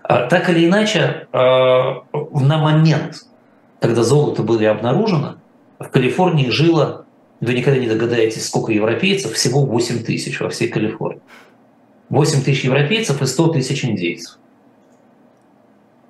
[0.02, 3.28] А так или иначе, э, на момент,
[3.80, 5.36] когда золото было обнаружено,
[5.78, 7.06] в Калифорнии жило,
[7.40, 11.22] вы никогда не догадаетесь, сколько европейцев, всего 8 тысяч во всей Калифорнии.
[12.10, 14.40] 8 тысяч европейцев и 100 тысяч индейцев.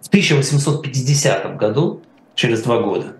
[0.06, 2.02] В 1850 году,
[2.36, 3.16] через два года,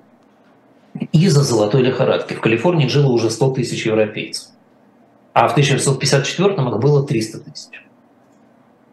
[1.12, 4.50] из-за золотой лихорадки в Калифорнии жило уже 100 тысяч европейцев.
[5.34, 7.72] А в 1954 их было 300 тысяч.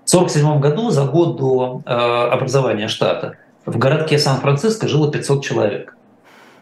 [0.07, 3.37] В 1947 году, за год до э, образования штата,
[3.67, 5.95] в городке Сан-Франциско жило 500 человек.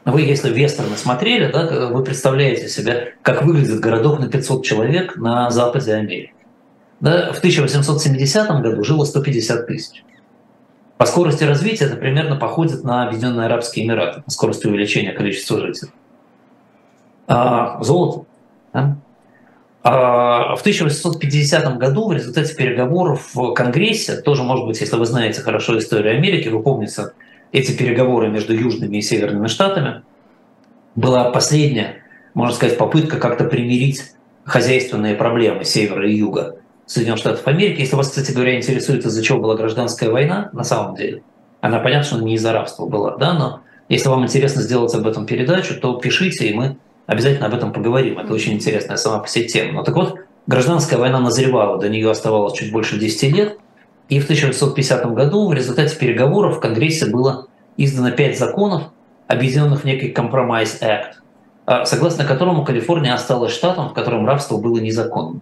[0.04, 5.48] Вы, если вестерны смотрели, да, вы представляете себе, как выглядит городок на 500 человек на
[5.50, 6.34] западе Америки.
[6.98, 10.04] Да, в 1870 году жило 150 тысяч.
[11.00, 15.92] По скорости развития это примерно походит на Объединенные Арабские Эмираты, по скорости увеличения количества жителей.
[17.26, 18.26] А, золото.
[18.74, 18.98] Да?
[19.82, 25.40] А, в 1850 году в результате переговоров в Конгрессе, тоже, может быть, если вы знаете
[25.40, 27.12] хорошо историю Америки, вы помните
[27.50, 30.02] эти переговоры между южными и северными штатами,
[30.96, 32.02] была последняя,
[32.34, 34.02] можно сказать, попытка как-то примирить
[34.44, 36.59] хозяйственные проблемы севера и юга.
[36.90, 37.80] Соединенных Штатов Америки.
[37.80, 41.22] Если вас, кстати говоря, интересует, из-за чего была гражданская война, на самом деле,
[41.60, 45.24] она понятно, что не из-за рабства была, да, но если вам интересно сделать об этом
[45.24, 48.18] передачу, то пишите, и мы обязательно об этом поговорим.
[48.18, 49.74] Это очень интересная сама по себе тема.
[49.74, 50.16] Но так вот,
[50.48, 53.58] гражданская война назревала, до нее оставалось чуть больше 10 лет,
[54.08, 58.82] и в 1950 году в результате переговоров в Конгрессе было издано пять законов,
[59.28, 65.40] объединенных в некий Compromise Act, согласно которому Калифорния осталась штатом, в котором рабство было незаконным.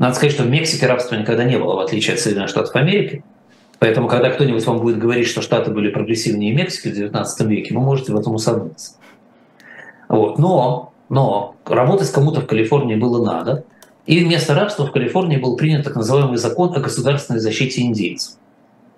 [0.00, 3.22] Надо сказать, что в Мексике рабства никогда не было, в отличие от Соединенных Штатов Америки.
[3.78, 7.82] Поэтому, когда кто-нибудь вам будет говорить, что Штаты были прогрессивнее Мексики в XIX веке, вы
[7.82, 8.94] можете в этом усомниться.
[10.08, 10.38] Вот.
[10.38, 13.64] Но, но работать кому-то в Калифорнии было надо.
[14.06, 18.36] И вместо рабства в Калифорнии был принят так называемый закон о государственной защите индейцев.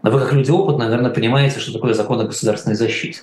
[0.04, 3.22] Но вы, как люди опытные, наверное, понимаете, что такое закон о государственной защите.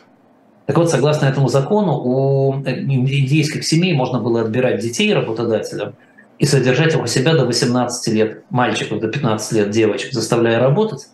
[0.66, 5.96] Так вот, согласно этому закону, у индейских семей можно было отбирать детей работодателям–
[6.40, 11.08] и содержать его себя до 18 лет мальчиков, до 15 лет девочек, заставляя работать.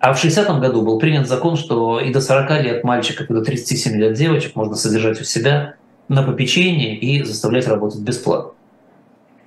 [0.00, 3.42] А в 60-м году был принят закон, что и до 40 лет мальчиков, и до
[3.42, 5.74] 37 лет девочек можно содержать у себя
[6.08, 8.52] на попечении и заставлять работать бесплатно.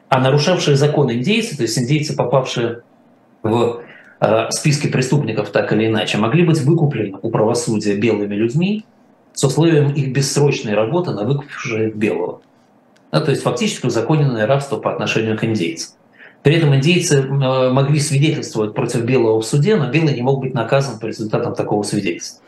[0.09, 2.83] А нарушавшие закон индейцы, то есть индейцы, попавшие
[3.41, 3.81] в
[4.21, 8.85] э, списки преступников так или иначе, могли быть выкуплены у правосудия белыми людьми
[9.33, 12.41] с условием их бессрочной работы на выкупивших белого.
[13.15, 15.95] Да, то есть фактически узаконенное рабство по отношению к индейцам.
[16.43, 20.53] При этом индейцы э, могли свидетельствовать против белого в суде, но белый не мог быть
[20.53, 22.41] наказан по результатам такого свидетельства.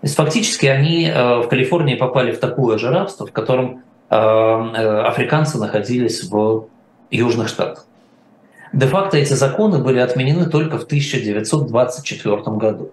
[0.00, 4.14] То есть фактически они э, в Калифорнии попали в такое же рабство, в котором э,
[4.16, 6.68] африканцы находились в
[7.10, 7.84] Южных Штатах.
[8.72, 12.92] Де-факто эти законы были отменены только в 1924 году.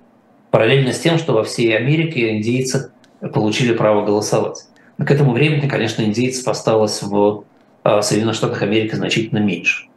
[0.52, 2.92] параллельно с тем, что во всей Америке индейцы
[3.34, 4.66] получили право голосовать.
[4.98, 7.44] К этому времени, конечно, индейцев осталось в
[7.84, 9.88] а, Соединенных Штатах Америки значительно меньше.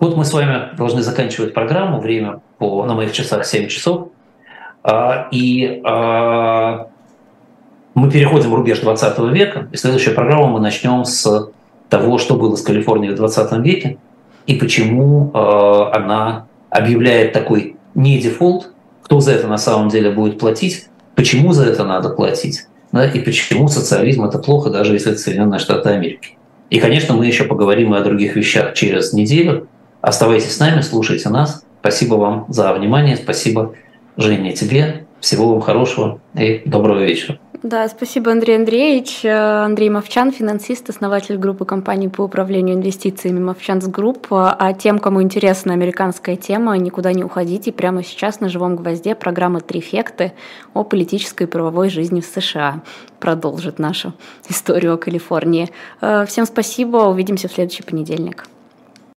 [0.00, 2.00] Вот мы с вами должны заканчивать программу.
[2.00, 4.08] Время по, на моих часах 7 часов.
[4.82, 6.88] А, и а,
[7.94, 9.68] мы переходим в рубеж 20 века.
[9.72, 11.50] И следующую программу мы начнем с
[11.88, 13.98] того, что было с Калифорнией в 20 веке
[14.46, 18.72] и почему она объявляет такой не дефолт,
[19.02, 23.18] кто за это на самом деле будет платить, почему за это надо платить, да, и
[23.18, 26.36] почему социализм это плохо, даже если это Соединенные Штаты Америки.
[26.70, 29.66] И, конечно, мы еще поговорим и о других вещах через неделю.
[30.00, 31.64] Оставайтесь с нами, слушайте нас.
[31.80, 33.16] Спасибо вам за внимание.
[33.16, 33.74] Спасибо,
[34.16, 35.06] Женя, тебе.
[35.18, 37.38] Всего вам хорошего и доброго вечера.
[37.64, 39.24] Да, спасибо, Андрей Андреевич.
[39.24, 44.26] Э, Андрей Мовчан, финансист, основатель группы компаний по управлению инвестициями Movchan's Group.
[44.30, 47.72] А тем, кому интересна американская тема, никуда не уходите.
[47.72, 50.34] Прямо сейчас на живом гвозде программа «Трифекты»
[50.74, 52.82] о политической и правовой жизни в США
[53.18, 54.12] продолжит нашу
[54.50, 55.70] историю о Калифорнии.
[56.02, 58.44] Э, всем спасибо, увидимся в следующий понедельник.